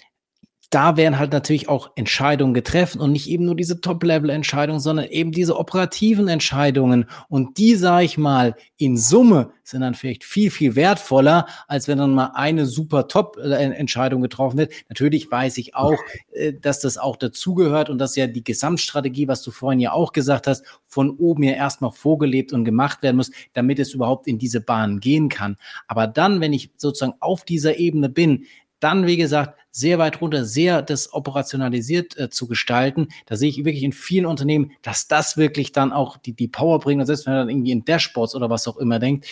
da 0.71 0.95
werden 0.95 1.19
halt 1.19 1.33
natürlich 1.33 1.67
auch 1.67 1.91
Entscheidungen 1.95 2.53
getroffen 2.53 3.01
und 3.01 3.11
nicht 3.11 3.29
eben 3.29 3.43
nur 3.43 3.57
diese 3.57 3.81
Top-Level-Entscheidungen, 3.81 4.79
sondern 4.79 5.05
eben 5.07 5.33
diese 5.33 5.57
operativen 5.57 6.29
Entscheidungen. 6.29 7.05
Und 7.27 7.57
die, 7.57 7.75
sage 7.75 8.05
ich 8.05 8.17
mal, 8.17 8.55
in 8.77 8.95
Summe 8.95 9.51
sind 9.63 9.81
dann 9.81 9.95
vielleicht 9.95 10.23
viel, 10.23 10.49
viel 10.49 10.77
wertvoller, 10.77 11.45
als 11.67 11.89
wenn 11.89 11.97
dann 11.97 12.15
mal 12.15 12.31
eine 12.35 12.65
super 12.65 13.09
Top-Entscheidung 13.09 14.21
getroffen 14.21 14.59
wird. 14.59 14.71
Natürlich 14.87 15.29
weiß 15.29 15.57
ich 15.57 15.75
auch, 15.75 15.97
äh, 16.31 16.53
dass 16.53 16.79
das 16.79 16.97
auch 16.97 17.17
dazugehört 17.17 17.89
und 17.89 17.97
dass 17.97 18.15
ja 18.15 18.27
die 18.27 18.43
Gesamtstrategie, 18.43 19.27
was 19.27 19.43
du 19.43 19.51
vorhin 19.51 19.81
ja 19.81 19.91
auch 19.91 20.13
gesagt 20.13 20.47
hast, 20.47 20.63
von 20.87 21.09
oben 21.09 21.43
ja 21.43 21.51
erstmal 21.51 21.91
vorgelebt 21.91 22.53
und 22.53 22.63
gemacht 22.63 23.03
werden 23.03 23.17
muss, 23.17 23.31
damit 23.51 23.77
es 23.79 23.93
überhaupt 23.93 24.25
in 24.25 24.39
diese 24.39 24.61
Bahn 24.61 25.01
gehen 25.01 25.27
kann. 25.27 25.57
Aber 25.89 26.07
dann, 26.07 26.39
wenn 26.39 26.53
ich 26.53 26.71
sozusagen 26.77 27.13
auf 27.19 27.43
dieser 27.43 27.77
Ebene 27.77 28.07
bin, 28.07 28.45
dann, 28.81 29.05
wie 29.05 29.17
gesagt, 29.17 29.57
sehr 29.71 29.99
weit 29.99 30.19
runter, 30.19 30.43
sehr 30.43 30.81
das 30.81 31.13
operationalisiert 31.13 32.17
äh, 32.19 32.29
zu 32.29 32.47
gestalten. 32.47 33.07
Da 33.25 33.37
sehe 33.37 33.49
ich 33.49 33.63
wirklich 33.63 33.83
in 33.83 33.93
vielen 33.93 34.25
Unternehmen, 34.25 34.73
dass 34.81 35.07
das 35.07 35.37
wirklich 35.37 35.71
dann 35.71 35.93
auch 35.93 36.17
die, 36.17 36.33
die 36.33 36.49
Power 36.49 36.79
bringt. 36.79 36.99
Und 36.99 37.05
selbst 37.05 37.25
wenn 37.25 37.33
man 37.33 37.47
dann 37.47 37.49
irgendwie 37.49 37.71
in 37.71 37.85
Dashboards 37.85 38.35
oder 38.35 38.49
was 38.49 38.67
auch 38.67 38.77
immer 38.77 38.99
denkt, 38.99 39.25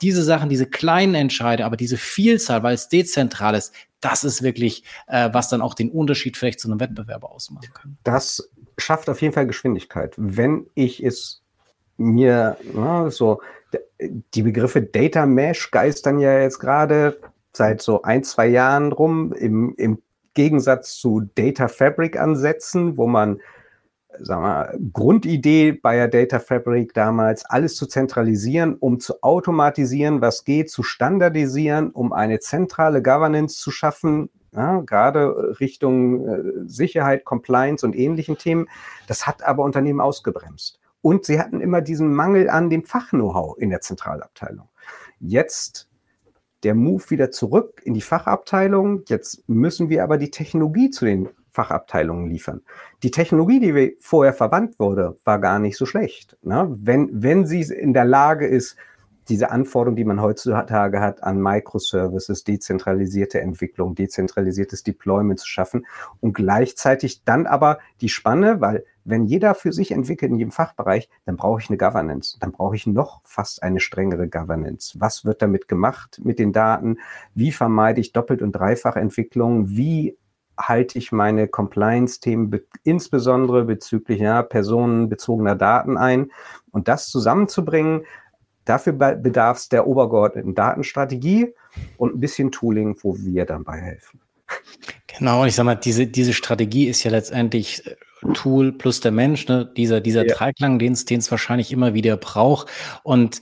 diese 0.00 0.22
Sachen, 0.22 0.48
diese 0.48 0.66
kleinen 0.66 1.14
Entscheide, 1.14 1.64
aber 1.64 1.76
diese 1.76 1.96
Vielzahl, 1.96 2.62
weil 2.62 2.74
es 2.74 2.88
dezentral 2.88 3.54
ist, 3.54 3.72
das 4.00 4.24
ist 4.24 4.42
wirklich, 4.42 4.82
äh, 5.06 5.30
was 5.32 5.48
dann 5.48 5.62
auch 5.62 5.74
den 5.74 5.90
Unterschied 5.90 6.36
vielleicht 6.36 6.58
zu 6.58 6.68
einem 6.68 6.80
Wettbewerber 6.80 7.30
ausmachen 7.30 7.68
kann. 7.72 7.96
Das 8.02 8.50
schafft 8.78 9.08
auf 9.08 9.22
jeden 9.22 9.34
Fall 9.34 9.46
Geschwindigkeit. 9.46 10.14
Wenn 10.16 10.66
ich 10.74 11.04
es 11.04 11.42
mir 11.98 12.56
na, 12.74 13.10
so 13.10 13.40
die 14.34 14.42
Begriffe 14.42 14.82
Data 14.82 15.24
Mesh 15.26 15.70
geistern 15.70 16.18
ja 16.18 16.40
jetzt 16.40 16.58
gerade 16.58 17.18
seit 17.52 17.82
so 17.82 18.02
ein, 18.02 18.24
zwei 18.24 18.46
Jahren 18.46 18.92
rum 18.92 19.32
im, 19.32 19.74
im 19.76 19.98
Gegensatz 20.34 20.96
zu 20.96 21.22
Data 21.34 21.68
Fabric 21.68 22.18
Ansätzen, 22.18 22.96
wo 22.96 23.06
man, 23.06 23.40
sagen 24.18 24.42
wir, 24.42 24.78
Grundidee 24.92 25.72
bei 25.72 25.96
der 25.96 26.08
Data 26.08 26.38
Fabric 26.38 26.94
damals, 26.94 27.44
alles 27.44 27.76
zu 27.76 27.86
zentralisieren, 27.86 28.76
um 28.76 29.00
zu 29.00 29.22
automatisieren, 29.22 30.20
was 30.20 30.44
geht, 30.44 30.70
zu 30.70 30.82
standardisieren, 30.82 31.90
um 31.90 32.12
eine 32.12 32.40
zentrale 32.40 33.02
Governance 33.02 33.58
zu 33.58 33.70
schaffen, 33.70 34.30
ja, 34.54 34.80
gerade 34.80 35.58
Richtung 35.60 36.28
äh, 36.28 36.42
Sicherheit, 36.66 37.24
Compliance 37.24 37.84
und 37.86 37.96
ähnlichen 37.96 38.36
Themen. 38.36 38.68
Das 39.06 39.26
hat 39.26 39.42
aber 39.42 39.64
Unternehmen 39.64 40.00
ausgebremst. 40.00 40.78
Und 41.00 41.24
sie 41.24 41.40
hatten 41.40 41.60
immer 41.60 41.80
diesen 41.80 42.14
Mangel 42.14 42.48
an 42.48 42.70
dem 42.70 42.84
Fach-Know-how 42.84 43.56
in 43.58 43.70
der 43.70 43.80
Zentralabteilung. 43.80 44.68
Jetzt 45.20 45.88
der 46.62 46.74
Move 46.74 47.10
wieder 47.10 47.30
zurück 47.30 47.82
in 47.84 47.94
die 47.94 48.00
Fachabteilung. 48.00 49.02
Jetzt 49.06 49.48
müssen 49.48 49.88
wir 49.88 50.04
aber 50.04 50.18
die 50.18 50.30
Technologie 50.30 50.90
zu 50.90 51.04
den 51.04 51.28
Fachabteilungen 51.50 52.28
liefern. 52.28 52.62
Die 53.02 53.10
Technologie, 53.10 53.60
die 53.60 53.96
vorher 54.00 54.32
verwandt 54.32 54.78
wurde, 54.78 55.18
war 55.24 55.38
gar 55.38 55.58
nicht 55.58 55.76
so 55.76 55.84
schlecht. 55.84 56.36
Ne? 56.42 56.74
Wenn, 56.80 57.10
wenn 57.12 57.46
sie 57.46 57.62
in 57.62 57.92
der 57.92 58.06
Lage 58.06 58.46
ist, 58.46 58.76
diese 59.28 59.50
Anforderungen, 59.50 59.96
die 59.96 60.04
man 60.04 60.20
heutzutage 60.20 61.00
hat 61.00 61.22
an 61.22 61.40
Microservices, 61.40 62.44
dezentralisierte 62.44 63.40
Entwicklung, 63.40 63.94
dezentralisiertes 63.94 64.82
Deployment 64.82 65.40
zu 65.40 65.48
schaffen 65.48 65.86
und 66.20 66.34
gleichzeitig 66.34 67.24
dann 67.24 67.46
aber 67.46 67.78
die 68.00 68.08
Spanne, 68.08 68.60
weil 68.60 68.84
wenn 69.04 69.26
jeder 69.26 69.54
für 69.54 69.72
sich 69.72 69.90
entwickelt 69.90 70.30
in 70.30 70.38
jedem 70.38 70.52
Fachbereich, 70.52 71.08
dann 71.24 71.36
brauche 71.36 71.60
ich 71.60 71.68
eine 71.68 71.78
Governance. 71.78 72.36
Dann 72.38 72.52
brauche 72.52 72.76
ich 72.76 72.86
noch 72.86 73.20
fast 73.24 73.62
eine 73.62 73.80
strengere 73.80 74.28
Governance. 74.28 75.00
Was 75.00 75.24
wird 75.24 75.42
damit 75.42 75.68
gemacht 75.68 76.20
mit 76.22 76.38
den 76.38 76.52
Daten? 76.52 76.98
Wie 77.34 77.52
vermeide 77.52 78.00
ich 78.00 78.12
Doppelt- 78.12 78.42
und 78.42 78.52
Dreifachentwicklung? 78.52 79.70
Wie 79.70 80.16
halte 80.56 80.98
ich 80.98 81.12
meine 81.12 81.48
Compliance-Themen 81.48 82.50
be 82.50 82.64
insbesondere 82.84 83.64
bezüglich 83.64 84.20
ja, 84.20 84.42
personenbezogener 84.42 85.56
Daten 85.56 85.96
ein? 85.96 86.30
Und 86.70 86.88
das 86.88 87.08
zusammenzubringen, 87.08 88.02
dafür 88.64 88.92
bedarf 88.92 89.58
es 89.58 89.68
der 89.68 89.86
obergeordneten 89.86 90.54
Datenstrategie 90.54 91.54
und 91.96 92.14
ein 92.14 92.20
bisschen 92.20 92.52
Tooling, 92.52 92.96
wo 93.02 93.16
wir 93.18 93.44
dann 93.44 93.64
bei 93.64 93.78
helfen. 93.80 94.20
Genau, 95.18 95.44
ich 95.44 95.54
sag 95.54 95.64
mal, 95.64 95.74
diese, 95.74 96.06
diese 96.06 96.32
Strategie 96.32 96.86
ist 96.86 97.02
ja 97.04 97.10
letztendlich 97.10 97.86
äh, 97.86 97.96
Tool 98.34 98.72
plus 98.72 99.00
der 99.00 99.12
Mensch, 99.12 99.46
ne? 99.48 99.70
dieser, 99.76 100.00
dieser 100.00 100.26
ja. 100.26 100.34
Dreiklang, 100.34 100.78
den 100.78 100.92
es 100.92 101.30
wahrscheinlich 101.30 101.72
immer 101.72 101.94
wieder 101.94 102.16
braucht. 102.16 102.68
Und 103.02 103.40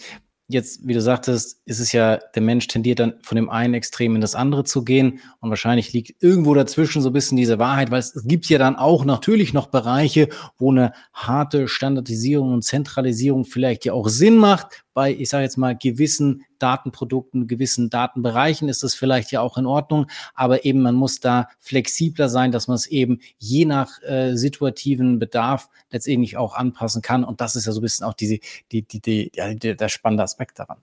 jetzt, 0.48 0.86
wie 0.86 0.94
du 0.94 1.00
sagtest, 1.00 1.60
ist 1.64 1.78
es 1.78 1.92
ja, 1.92 2.16
der 2.16 2.42
Mensch 2.42 2.66
tendiert 2.66 2.98
dann 2.98 3.14
von 3.22 3.36
dem 3.36 3.48
einen 3.48 3.74
Extrem 3.74 4.14
in 4.14 4.20
das 4.20 4.34
andere 4.34 4.64
zu 4.64 4.84
gehen. 4.84 5.20
Und 5.40 5.50
wahrscheinlich 5.50 5.92
liegt 5.92 6.22
irgendwo 6.22 6.54
dazwischen 6.54 7.02
so 7.02 7.10
ein 7.10 7.12
bisschen 7.12 7.36
diese 7.36 7.58
Wahrheit, 7.58 7.90
weil 7.90 8.00
es, 8.00 8.14
es 8.14 8.24
gibt 8.26 8.46
ja 8.46 8.58
dann 8.58 8.76
auch 8.76 9.04
natürlich 9.04 9.52
noch 9.52 9.68
Bereiche, 9.68 10.28
wo 10.58 10.72
eine 10.72 10.92
harte 11.12 11.68
Standardisierung 11.68 12.52
und 12.52 12.64
Zentralisierung 12.64 13.44
vielleicht 13.44 13.84
ja 13.84 13.92
auch 13.92 14.08
Sinn 14.08 14.36
macht, 14.36 14.82
bei, 14.94 15.12
ich 15.12 15.28
sage 15.28 15.44
jetzt 15.44 15.56
mal, 15.56 15.76
gewissen 15.76 16.44
Datenprodukten, 16.58 17.46
gewissen 17.46 17.90
Datenbereichen 17.90 18.68
ist 18.68 18.82
das 18.82 18.94
vielleicht 18.94 19.32
ja 19.32 19.40
auch 19.40 19.56
in 19.56 19.66
Ordnung, 19.66 20.06
aber 20.34 20.64
eben 20.64 20.82
man 20.82 20.94
muss 20.94 21.20
da 21.20 21.48
flexibler 21.58 22.28
sein, 22.28 22.52
dass 22.52 22.68
man 22.68 22.76
es 22.76 22.86
eben 22.86 23.20
je 23.38 23.64
nach 23.64 24.02
äh, 24.02 24.34
situativen 24.34 25.18
Bedarf 25.18 25.68
letztendlich 25.90 26.36
auch 26.36 26.54
anpassen 26.54 27.02
kann. 27.02 27.24
Und 27.24 27.40
das 27.40 27.56
ist 27.56 27.66
ja 27.66 27.72
so 27.72 27.80
ein 27.80 27.82
bisschen 27.82 28.06
auch 28.06 28.14
diese, 28.14 28.38
die, 28.72 28.82
die, 28.82 29.00
die, 29.00 29.30
die 29.30 29.76
der 29.76 29.88
spannende 29.88 30.22
Aspekt 30.22 30.58
daran. 30.58 30.78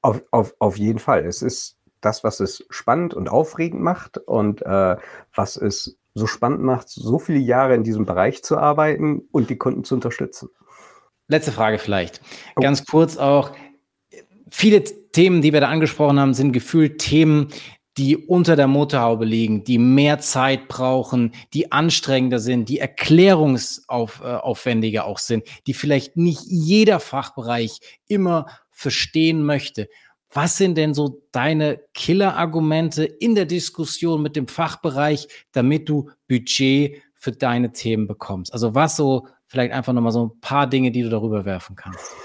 Auf, 0.00 0.22
auf, 0.30 0.54
auf 0.58 0.76
jeden 0.78 0.98
Fall. 0.98 1.24
Es 1.24 1.42
ist 1.42 1.76
das, 2.00 2.24
was 2.24 2.40
es 2.40 2.66
spannend 2.70 3.14
und 3.14 3.28
aufregend 3.28 3.80
macht 3.80 4.18
und 4.18 4.62
äh, 4.62 4.96
was 5.34 5.56
es 5.56 5.96
so 6.14 6.26
spannend 6.26 6.62
macht, 6.62 6.88
so 6.88 7.18
viele 7.18 7.38
Jahre 7.38 7.74
in 7.74 7.84
diesem 7.84 8.04
Bereich 8.04 8.42
zu 8.42 8.58
arbeiten 8.58 9.22
und 9.30 9.48
die 9.48 9.56
Kunden 9.56 9.84
zu 9.84 9.94
unterstützen. 9.94 10.50
Letzte 11.28 11.52
Frage 11.52 11.78
vielleicht. 11.78 12.20
Oh. 12.56 12.60
Ganz 12.60 12.84
kurz 12.84 13.16
auch. 13.16 13.52
Viele 14.50 14.82
Themen, 15.12 15.40
die 15.42 15.52
wir 15.52 15.60
da 15.60 15.68
angesprochen 15.68 16.18
haben, 16.20 16.34
sind 16.34 16.52
gefühlt 16.52 16.98
Themen, 16.98 17.48
die 17.98 18.16
unter 18.16 18.56
der 18.56 18.68
Motorhaube 18.68 19.26
liegen, 19.26 19.64
die 19.64 19.76
mehr 19.78 20.18
Zeit 20.18 20.68
brauchen, 20.68 21.34
die 21.52 21.72
anstrengender 21.72 22.38
sind, 22.38 22.70
die 22.70 22.78
erklärungsaufwendiger 22.78 25.04
auch 25.04 25.18
sind, 25.18 25.44
die 25.66 25.74
vielleicht 25.74 26.16
nicht 26.16 26.40
jeder 26.46 27.00
Fachbereich 27.00 27.80
immer 28.08 28.46
verstehen 28.70 29.44
möchte. 29.44 29.90
Was 30.34 30.56
sind 30.56 30.78
denn 30.78 30.94
so 30.94 31.22
deine 31.32 31.82
Killer-Argumente 31.92 33.04
in 33.04 33.34
der 33.34 33.44
Diskussion 33.44 34.22
mit 34.22 34.36
dem 34.36 34.48
Fachbereich, 34.48 35.28
damit 35.52 35.90
du 35.90 36.08
Budget 36.26 37.02
für 37.14 37.32
deine 37.32 37.72
Themen 37.72 38.06
bekommst? 38.06 38.54
Also 38.54 38.74
was 38.74 38.96
so, 38.96 39.28
vielleicht 39.52 39.74
einfach 39.74 39.92
nochmal 39.92 40.12
so 40.12 40.26
ein 40.28 40.40
paar 40.40 40.66
Dinge, 40.66 40.90
die 40.90 41.02
du 41.02 41.10
darüber 41.10 41.44
werfen 41.44 41.76
kannst. 41.76 42.16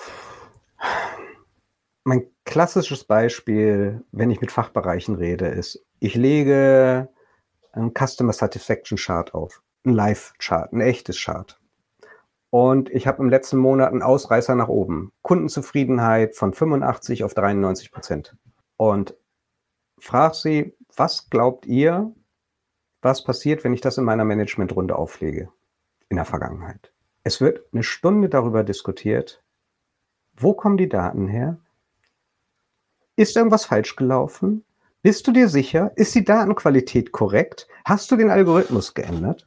Mein 2.05 2.25
klassisches 2.45 3.03
Beispiel, 3.03 4.05
wenn 4.13 4.31
ich 4.31 4.39
mit 4.39 4.49
Fachbereichen 4.49 5.15
rede, 5.15 5.47
ist, 5.47 5.85
ich 5.99 6.15
lege 6.15 7.09
einen 7.73 7.91
Customer 7.91 8.31
Satisfaction 8.31 8.97
Chart 8.97 9.33
auf, 9.33 9.61
ein 9.85 9.93
Live-Chart, 9.93 10.71
ein 10.71 10.79
echtes 10.79 11.21
Chart. 11.21 11.59
Und 12.49 12.89
ich 12.91 13.07
habe 13.07 13.21
im 13.21 13.29
letzten 13.29 13.57
Monat 13.57 13.91
einen 13.91 14.03
Ausreißer 14.03 14.55
nach 14.55 14.69
oben. 14.69 15.11
Kundenzufriedenheit 15.21 16.33
von 16.33 16.53
85 16.53 17.25
auf 17.25 17.33
93 17.33 17.91
Prozent. 17.91 18.37
Und 18.77 19.17
frag 19.99 20.33
sie, 20.33 20.77
was 20.95 21.29
glaubt 21.29 21.65
ihr, 21.65 22.15
was 23.01 23.25
passiert, 23.25 23.65
wenn 23.65 23.73
ich 23.73 23.81
das 23.81 23.97
in 23.97 24.05
meiner 24.05 24.23
Managementrunde 24.23 24.95
auflege 24.95 25.49
in 26.07 26.15
der 26.15 26.25
Vergangenheit? 26.25 26.93
Es 27.27 27.41
wird 27.41 27.65
eine 27.73 27.83
Stunde 27.83 28.29
darüber 28.29 28.63
diskutiert, 28.63 29.43
wo 30.37 30.53
kommen 30.53 30.77
die 30.77 30.87
Daten 30.87 31.27
her? 31.27 31.57
Ist 33.17 33.35
irgendwas 33.35 33.65
falsch 33.65 33.97
gelaufen? 33.97 34.63
Bist 35.01 35.27
du 35.27 35.33
dir 35.33 35.49
sicher? 35.49 35.91
Ist 35.97 36.15
die 36.15 36.23
Datenqualität 36.23 37.11
korrekt? 37.11 37.67
Hast 37.83 38.09
du 38.11 38.15
den 38.15 38.29
Algorithmus 38.29 38.93
geändert? 38.93 39.45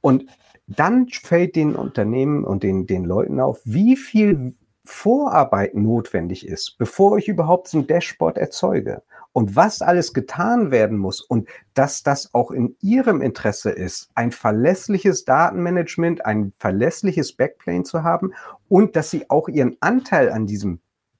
Und 0.00 0.26
dann 0.66 1.06
fällt 1.08 1.54
den 1.54 1.76
Unternehmen 1.76 2.42
und 2.42 2.64
den, 2.64 2.88
den 2.88 3.04
Leuten 3.04 3.38
auf, 3.38 3.60
wie 3.64 3.96
viel 3.96 4.56
Vorarbeit 4.84 5.76
notwendig 5.76 6.44
ist, 6.44 6.78
bevor 6.78 7.16
ich 7.16 7.28
überhaupt 7.28 7.68
so 7.68 7.78
ein 7.78 7.86
Dashboard 7.86 8.38
erzeuge. 8.38 9.04
Und 9.34 9.56
was 9.56 9.82
alles 9.82 10.14
getan 10.14 10.70
werden 10.70 10.96
muss 10.96 11.20
und 11.20 11.48
dass 11.74 12.04
das 12.04 12.32
auch 12.34 12.52
in 12.52 12.76
Ihrem 12.80 13.20
Interesse 13.20 13.70
ist, 13.70 14.08
ein 14.14 14.30
verlässliches 14.30 15.24
Datenmanagement, 15.24 16.24
ein 16.24 16.52
verlässliches 16.60 17.32
Backplane 17.32 17.82
zu 17.82 18.04
haben 18.04 18.32
und 18.68 18.94
dass 18.94 19.10
Sie 19.10 19.28
auch 19.30 19.48
Ihren 19.48 19.76
Anteil 19.80 20.30
an 20.30 20.46
diesem 20.46 20.78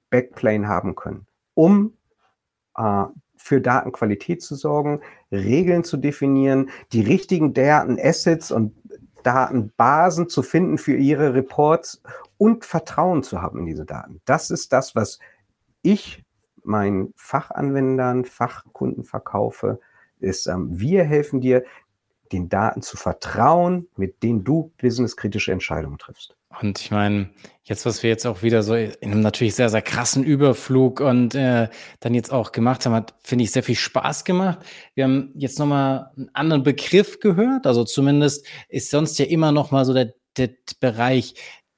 Backplane 0.09 0.65
haben 0.65 0.95
können, 0.95 1.27
um 1.55 1.97
äh, 2.77 3.03
für 3.35 3.59
Datenqualität 3.59 4.41
zu 4.41 4.55
sorgen, 4.55 5.01
Regeln 5.29 5.83
zu 5.83 5.97
definieren, 5.97 6.69
die 6.93 7.01
richtigen 7.01 7.53
Datenassets 7.53 8.49
und 8.49 8.73
Datenbasen 9.23 10.29
zu 10.29 10.41
finden 10.41 10.77
für 10.77 10.95
ihre 10.95 11.33
Reports 11.33 12.01
und 12.37 12.63
Vertrauen 12.63 13.23
zu 13.23 13.41
haben 13.41 13.59
in 13.59 13.65
diese 13.65 13.85
Daten. 13.85 14.21
Das 14.25 14.51
ist 14.51 14.71
das, 14.71 14.95
was 14.95 15.19
ich 15.81 16.24
meinen 16.65 17.13
Fachanwendern, 17.15 18.25
Fachkunden 18.25 19.03
verkaufe, 19.03 19.79
ist, 20.19 20.47
ähm, 20.47 20.67
wir 20.71 21.03
helfen 21.03 21.41
dir, 21.41 21.63
den 22.31 22.49
Daten 22.49 22.81
zu 22.81 22.97
vertrauen, 22.97 23.87
mit 23.95 24.23
denen 24.23 24.43
du 24.43 24.71
businesskritische 24.77 25.51
Entscheidungen 25.51 25.97
triffst. 25.97 26.35
Und 26.61 26.79
ich 26.79 26.89
meine, 26.89 27.29
jetzt, 27.63 27.85
was 27.85 28.01
wir 28.01 28.09
jetzt 28.09 28.25
auch 28.25 28.41
wieder 28.41 28.63
so 28.63 28.75
in 28.75 28.95
einem 29.01 29.21
natürlich 29.21 29.55
sehr, 29.55 29.69
sehr 29.69 29.81
krassen 29.81 30.23
Überflug 30.23 31.01
und 31.01 31.35
äh, 31.35 31.69
dann 31.99 32.13
jetzt 32.13 32.31
auch 32.31 32.51
gemacht 32.51 32.85
haben, 32.85 32.93
hat, 32.93 33.13
finde 33.23 33.43
ich, 33.43 33.51
sehr 33.51 33.63
viel 33.63 33.75
Spaß 33.75 34.23
gemacht. 34.23 34.59
Wir 34.93 35.03
haben 35.03 35.31
jetzt 35.35 35.59
nochmal 35.59 36.11
einen 36.15 36.29
anderen 36.33 36.63
Begriff 36.63 37.19
gehört. 37.19 37.67
Also 37.67 37.83
zumindest 37.83 38.47
ist 38.69 38.89
sonst 38.89 39.19
ja 39.19 39.25
immer 39.25 39.51
noch 39.51 39.71
mal 39.71 39.85
so 39.85 39.93
der, 39.93 40.13
der 40.37 40.49
Bereich 40.79 41.35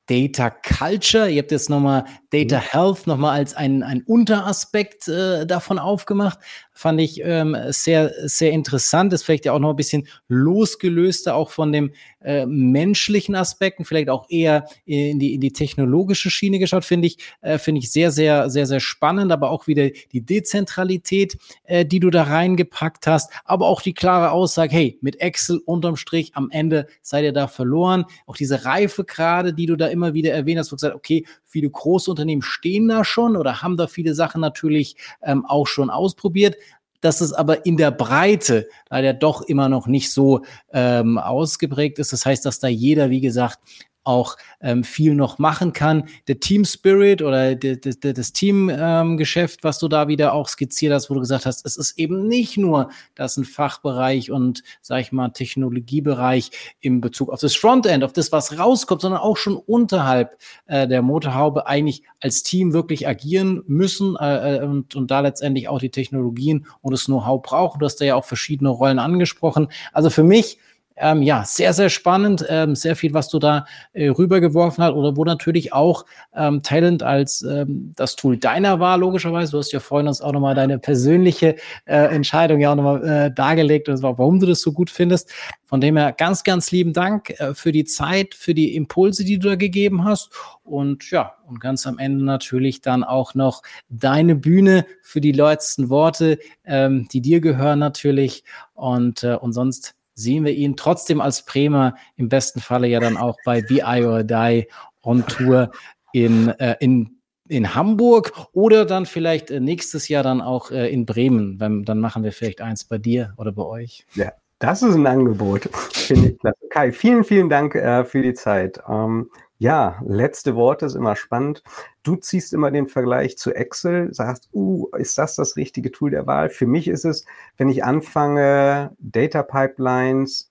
Data 0.08 0.50
Culture. 0.50 1.30
Ihr 1.30 1.41
habt 1.41 1.52
jetzt 1.52 1.70
nochmal 1.70 2.06
Data 2.32 2.58
mhm. 2.58 2.62
Health 2.62 3.08
nochmal 3.08 3.38
als 3.38 3.54
ein, 3.54 3.84
ein 3.84 4.02
Unteraspekt 4.04 5.08
äh, 5.08 5.46
davon 5.46 5.80
aufgemacht. 5.80 6.39
Fand 6.74 7.00
ich 7.02 7.22
ähm, 7.24 7.56
sehr, 7.70 8.13
sehr 8.28 8.52
interessant. 8.52 9.13
Ist 9.13 9.24
vielleicht 9.24 9.46
ja 9.46 9.54
auch 9.54 9.60
noch 9.60 9.72
ein 9.72 9.76
bisschen 9.76 10.08
losgelöster 10.28 11.36
auch 11.36 11.52
von 11.52 11.72
dem 11.72 11.91
äh, 12.28 12.46
menschlichen 12.46 13.36
Aspekten, 13.36 13.86
vielleicht 13.86 14.10
auch 14.10 14.26
eher 14.28 14.66
in 14.84 15.18
die, 15.18 15.34
in 15.34 15.40
die 15.40 15.54
technologische 15.54 16.30
Schiene 16.30 16.60
geschaut, 16.60 16.84
finde 16.84 17.08
ich, 17.08 17.20
äh, 17.40 17.58
finde 17.58 17.80
ich 17.80 17.90
sehr, 17.90 18.12
sehr, 18.12 18.50
sehr, 18.50 18.66
sehr 18.66 18.82
spannend, 18.82 19.32
aber 19.32 19.50
auch 19.50 19.68
wieder 19.68 19.90
die 20.12 20.20
Dezentralität, 20.20 21.38
äh, 21.63 21.86
die 21.86 22.02
du 22.02 22.10
da 22.10 22.24
reingepackt 22.24 23.08
hast, 23.08 23.32
aber 23.46 23.68
auch 23.68 23.82
die 23.82 23.94
klare 23.94 24.32
Aussage, 24.32 24.74
hey, 24.74 24.98
mit 25.00 25.22
Excel 25.22 25.62
unterm 25.66 25.96
Strich 25.96 26.32
am 26.36 26.50
Ende 26.52 26.88
seid 27.02 27.24
ihr 27.24 27.32
da 27.32 27.48
verloren. 27.48 28.04
Auch 28.26 28.36
diese 28.36 28.66
Reifegrade, 28.66 29.54
die 29.54 29.66
du 29.66 29.78
da 29.78 29.88
immer 29.88 30.13
wieder 30.13 30.34
erwähnt 30.34 30.60
hast, 30.60 30.74
wo 30.74 30.76
gesagt, 30.76 30.96
okay, 30.96 31.26
viele 31.46 31.70
große 31.70 32.13
stehen 32.42 32.90
da 32.90 33.06
schon 33.06 33.38
oder 33.38 33.62
haben 33.62 33.78
da 33.78 33.88
viele 33.88 34.13
Sachen 34.13 34.42
natürlich 34.42 34.98
ähm, 35.24 35.46
auch 35.46 35.66
schon 35.66 35.90
ausprobiert 35.90 36.58
dass 37.02 37.22
es 37.22 37.34
aber 37.34 37.66
in 37.66 37.78
der 37.78 37.92
Breite 37.92 38.68
leider 38.90 39.14
doch 39.14 39.42
immer 39.42 39.70
noch 39.70 39.88
nicht 39.88 40.12
so 40.12 40.44
ähm, 40.74 41.18
ausgeprägt 41.18 42.00
ist. 42.00 42.14
Das 42.14 42.26
heißt, 42.26 42.46
dass 42.46 42.60
da 42.60 42.68
jeder, 42.68 43.10
wie 43.10 43.22
gesagt, 43.22 43.60
auch 44.08 44.38
ähm, 44.62 44.84
viel 44.84 45.13
noch 45.13 45.38
machen 45.38 45.74
kann. 45.74 46.08
Der 46.28 46.39
Team 46.39 46.65
Spirit 46.65 47.22
oder 47.22 47.56
de, 47.56 47.78
de, 47.78 47.93
de, 47.93 48.13
das 48.13 48.34
Teamgeschäft, 48.34 49.60
ähm, 49.60 49.63
was 49.63 49.80
du 49.80 49.88
da 49.88 50.08
wieder 50.08 50.34
auch 50.34 50.48
skizziert 50.48 50.93
hast, 50.93 51.10
wo 51.10 51.13
du 51.13 51.20
gesagt 51.20 51.46
hast, 51.46 51.65
es 51.65 51.78
ist 51.78 52.00
eben 52.00 52.28
nicht 52.28 52.58
nur 52.58 52.89
das 53.15 53.38
ein 53.38 53.46
Fachbereich 53.46 54.32
und, 54.32 54.63
sag 54.82 55.02
ich 55.02 55.12
mal, 55.12 55.30
Technologiebereich 55.30 56.52
im 56.80 57.02
Bezug 57.02 57.30
auf 57.30 57.39
das 57.39 57.56
Frontend, 57.56 58.04
auf 58.04 58.13
das, 58.13 58.32
was 58.32 58.58
rauskommt, 58.58 59.02
sondern 59.02 59.22
auch 59.22 59.38
schon 59.38 59.58
unterhalb 59.58 60.38
äh, 60.67 60.88
der 60.88 61.02
Motorhaube 61.02 61.67
eigentlich 61.67 62.04
als 62.20 62.43
Team 62.43 62.74
wirklich 62.74 63.08
agieren 63.08 63.63
müssen 63.67 64.15
äh, 64.20 64.58
äh 64.58 64.63
und, 64.63 64.96
und 64.96 65.12
da 65.12 65.20
letztendlich 65.20 65.67
auch 65.67 65.80
die 65.80 65.89
Technologien 65.89 66.65
und 66.82 66.91
das 66.91 67.06
Know-how 67.06 67.41
brauchen. 67.41 67.80
Du 67.80 67.86
hast 67.86 67.98
da 67.98 68.06
ja 68.06 68.15
auch 68.15 68.26
verschiedene 68.26 68.70
Rollen 68.70 69.00
angesprochen. 69.00 69.67
Also 69.93 70.10
für 70.10 70.24
mich 70.24 70.58
ähm, 70.98 71.22
ja, 71.22 71.44
sehr, 71.46 71.74
sehr 71.74 71.90
spannend, 71.90 72.46
ähm, 72.50 72.76
sehr 72.76 72.96
viel, 72.96 73.14
was 73.14 73.30
du 73.30 73.40
da 73.40 73.66
äh, 73.94 74.10
rübergeworfen 74.10 74.84
hast 74.84 74.94
oder 74.94 75.16
wo 75.16 75.24
natürlich 75.24 75.74
auch 75.74 76.06
ähm, 76.36 76.64
Talent 76.64 77.04
als 77.04 77.42
ähm, 77.44 77.94
das 77.96 78.16
Tool 78.16 78.38
deiner 78.38 78.80
war, 78.80 78.98
logischerweise. 78.98 79.52
Du 79.52 79.58
hast 79.60 79.72
ja 79.72 79.80
vorhin 79.80 80.08
uns 80.08 80.22
auch 80.22 80.32
nochmal 80.32 80.56
deine 80.56 80.80
persönliche 80.80 81.56
äh, 81.86 82.16
Entscheidung 82.16 82.60
ja 82.60 82.72
auch 82.72 82.76
nochmal 82.76 83.04
äh, 83.04 83.32
dargelegt, 83.32 83.90
und 83.90 84.02
warum 84.02 84.40
du 84.40 84.46
das 84.46 84.62
so 84.62 84.72
gut 84.72 84.90
findest. 84.90 85.32
Von 85.66 85.82
dem 85.82 85.98
her 85.98 86.14
ganz, 86.14 86.44
ganz 86.44 86.72
lieben 86.72 86.94
Dank 86.94 87.30
äh, 87.40 87.54
für 87.54 87.74
die 87.74 87.84
Zeit, 87.84 88.34
für 88.34 88.54
die 88.54 88.76
Impulse, 88.76 89.26
die 89.26 89.38
du 89.38 89.50
da 89.50 89.56
gegeben 89.56 90.06
hast. 90.06 90.32
Und 90.64 91.12
ja, 91.12 91.34
und 91.46 91.60
ganz 91.60 91.86
am 91.86 92.00
Ende 92.00 92.24
natürlich 92.24 92.82
dann 92.82 93.04
auch 93.04 93.36
noch 93.36 93.62
deine 93.90 94.36
Bühne 94.36 94.86
für 95.02 95.20
die 95.20 95.34
letzten 95.34 95.90
Worte, 95.90 96.40
ähm, 96.66 97.08
die 97.12 97.22
dir 97.22 97.42
gehören 97.42 97.80
natürlich. 97.80 98.44
Und, 98.76 99.24
äh, 99.24 99.36
und 99.36 99.54
sonst 99.54 99.97
sehen 100.18 100.44
wir 100.44 100.54
ihn 100.54 100.76
trotzdem 100.76 101.22
als 101.22 101.46
Bremer, 101.46 101.96
im 102.16 102.28
besten 102.28 102.60
Falle 102.60 102.88
ja 102.88 103.00
dann 103.00 103.16
auch 103.16 103.38
bei 103.46 103.62
Be 103.62 103.82
I 103.86 104.04
or 104.04 104.24
Die 104.24 104.68
on 105.04 105.26
Tour 105.28 105.72
in, 106.12 106.50
äh, 106.50 106.76
in 106.80 107.18
in 107.50 107.76
Hamburg 107.76 108.34
oder 108.52 108.84
dann 108.84 109.06
vielleicht 109.06 109.52
äh, 109.52 109.60
nächstes 109.60 110.08
Jahr 110.10 110.24
dann 110.24 110.42
auch 110.42 110.70
äh, 110.70 110.92
in 110.92 111.06
Bremen. 111.06 111.60
Wenn, 111.60 111.86
dann 111.86 112.00
machen 112.00 112.24
wir 112.24 112.32
vielleicht 112.32 112.62
eins 112.62 112.84
bei 112.84 112.98
dir 112.98 113.34
oder 113.38 113.52
bei 113.52 113.64
euch. 113.64 114.06
Ja, 114.16 114.34
das 114.60 114.82
ist 114.82 114.96
ein 114.96 115.08
Angebot. 115.08 115.70
Finde 115.94 116.30
ich 116.30 116.40
klasse. 116.40 116.58
Kai, 116.70 116.92
vielen, 116.92 117.24
vielen 117.24 117.50
Dank 117.50 117.76
äh, 117.76 118.04
für 118.04 118.22
die 118.22 118.34
Zeit. 118.34 118.82
Ähm, 118.90 119.30
ja, 119.60 120.00
letzte 120.06 120.56
Worte 120.56 120.86
ist 120.86 120.96
immer 120.96 121.16
spannend. 121.16 121.64
Du 122.08 122.15
ziehst 122.15 122.54
immer 122.54 122.72
den 122.72 122.88
Vergleich 122.88 123.38
zu 123.38 123.54
Excel, 123.54 124.13
sagst, 124.13 124.48
uh, 124.54 124.88
ist 124.98 125.17
das 125.17 125.36
das 125.36 125.58
richtige 125.58 125.92
Tool 125.92 126.10
der 126.10 126.25
Wahl? 126.25 126.50
Für 126.50 126.65
mich 126.65 126.88
ist 126.88 127.04
es, 127.04 127.25
wenn 127.58 127.67
ich 127.67 127.84
anfange, 127.84 128.96
Data 128.98 129.44
Pipelines 129.44 130.50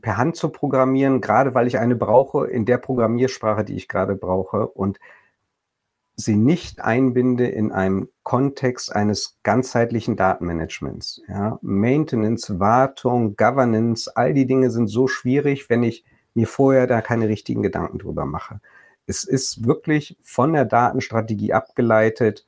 per 0.00 0.16
Hand 0.16 0.36
zu 0.36 0.48
programmieren, 0.48 1.20
gerade 1.20 1.54
weil 1.54 1.66
ich 1.66 1.78
eine 1.78 1.94
brauche 1.94 2.46
in 2.46 2.64
der 2.64 2.78
Programmiersprache, 2.78 3.64
die 3.64 3.76
ich 3.76 3.86
gerade 3.86 4.16
brauche 4.16 4.66
und 4.66 4.98
sie 6.16 6.36
nicht 6.36 6.80
einbinde 6.80 7.46
in 7.46 7.70
einem 7.70 8.08
Kontext 8.22 8.90
eines 8.90 9.36
ganzheitlichen 9.42 10.16
Datenmanagements. 10.16 11.20
Ja, 11.28 11.58
Maintenance, 11.60 12.58
Wartung, 12.58 13.36
Governance, 13.36 14.10
all 14.16 14.32
die 14.32 14.46
Dinge 14.46 14.70
sind 14.70 14.86
so 14.86 15.06
schwierig, 15.06 15.68
wenn 15.68 15.82
ich 15.82 16.06
mir 16.32 16.46
vorher 16.46 16.86
da 16.86 17.02
keine 17.02 17.28
richtigen 17.28 17.62
Gedanken 17.62 17.98
drüber 17.98 18.24
mache. 18.24 18.62
Es 19.08 19.24
ist 19.24 19.66
wirklich 19.66 20.18
von 20.22 20.52
der 20.52 20.66
Datenstrategie 20.66 21.54
abgeleitet, 21.54 22.44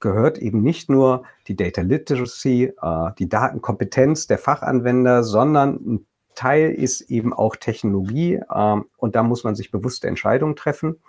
gehört 0.00 0.36
eben 0.36 0.60
nicht 0.60 0.90
nur 0.90 1.24
die 1.48 1.56
Data 1.56 1.80
Literacy, 1.80 2.74
äh, 2.80 3.10
die 3.18 3.28
Datenkompetenz 3.28 4.26
der 4.26 4.36
Fachanwender, 4.36 5.24
sondern 5.24 5.74
ein 5.76 6.06
Teil 6.34 6.72
ist 6.72 7.00
eben 7.10 7.32
auch 7.32 7.56
Technologie 7.56 8.34
äh, 8.34 8.76
und 8.98 9.16
da 9.16 9.22
muss 9.22 9.44
man 9.44 9.54
sich 9.54 9.70
bewusste 9.70 10.06
Entscheidungen 10.06 10.56
treffen. 10.56 11.00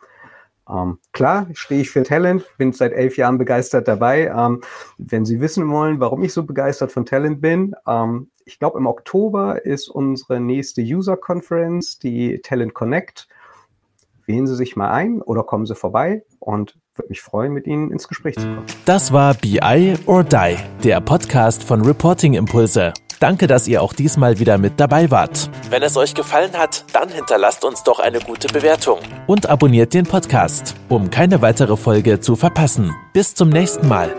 Ähm, 0.69 0.99
klar, 1.11 1.47
stehe 1.53 1.81
ich 1.81 1.91
für 1.91 2.03
Talent, 2.03 2.45
bin 2.57 2.71
seit 2.71 2.93
elf 2.93 3.17
Jahren 3.17 3.37
begeistert 3.37 3.89
dabei. 3.89 4.33
Ähm, 4.35 4.61
wenn 4.97 5.25
Sie 5.25 5.41
wissen 5.41 5.69
wollen, 5.69 5.99
warum 5.99 6.23
ich 6.23 6.31
so 6.31 6.43
begeistert 6.43 6.93
von 6.93 7.05
Talent 7.05 7.41
bin, 7.41 7.75
ähm, 7.85 8.29
ich 8.45 8.59
glaube, 8.59 8.77
im 8.77 8.87
Oktober 8.87 9.65
ist 9.65 9.89
unsere 9.89 10.39
nächste 10.39 10.81
User 10.81 11.17
Conference, 11.17 11.99
die 11.99 12.39
Talent 12.41 12.73
Connect. 12.73 13.27
Wählen 14.25 14.47
Sie 14.47 14.55
sich 14.55 14.75
mal 14.75 14.91
ein 14.91 15.21
oder 15.21 15.43
kommen 15.43 15.65
Sie 15.65 15.75
vorbei 15.75 16.23
und 16.39 16.77
würde 16.95 17.09
mich 17.09 17.21
freuen, 17.21 17.53
mit 17.53 17.67
Ihnen 17.67 17.91
ins 17.91 18.07
Gespräch 18.07 18.35
zu 18.35 18.47
kommen. 18.47 18.65
Das 18.85 19.11
war 19.13 19.33
BI 19.33 19.95
or 20.05 20.23
Die, 20.23 20.55
der 20.83 21.01
Podcast 21.01 21.63
von 21.63 21.81
Reporting 21.81 22.33
Impulse. 22.33 22.93
Danke, 23.19 23.47
dass 23.47 23.67
ihr 23.67 23.81
auch 23.81 23.93
diesmal 23.93 24.39
wieder 24.39 24.57
mit 24.57 24.73
dabei 24.77 25.09
wart. 25.09 25.49
Wenn 25.69 25.83
es 25.83 25.95
euch 25.95 26.13
gefallen 26.13 26.53
hat, 26.53 26.85
dann 26.93 27.09
hinterlasst 27.09 27.63
uns 27.63 27.83
doch 27.83 27.99
eine 27.99 28.19
gute 28.19 28.47
Bewertung 28.47 28.99
und 29.27 29.47
abonniert 29.47 29.93
den 29.93 30.05
Podcast, 30.05 30.75
um 30.89 31.09
keine 31.09 31.41
weitere 31.41 31.77
Folge 31.77 32.19
zu 32.19 32.35
verpassen. 32.35 32.93
Bis 33.13 33.33
zum 33.33 33.49
nächsten 33.49 33.87
Mal. 33.87 34.13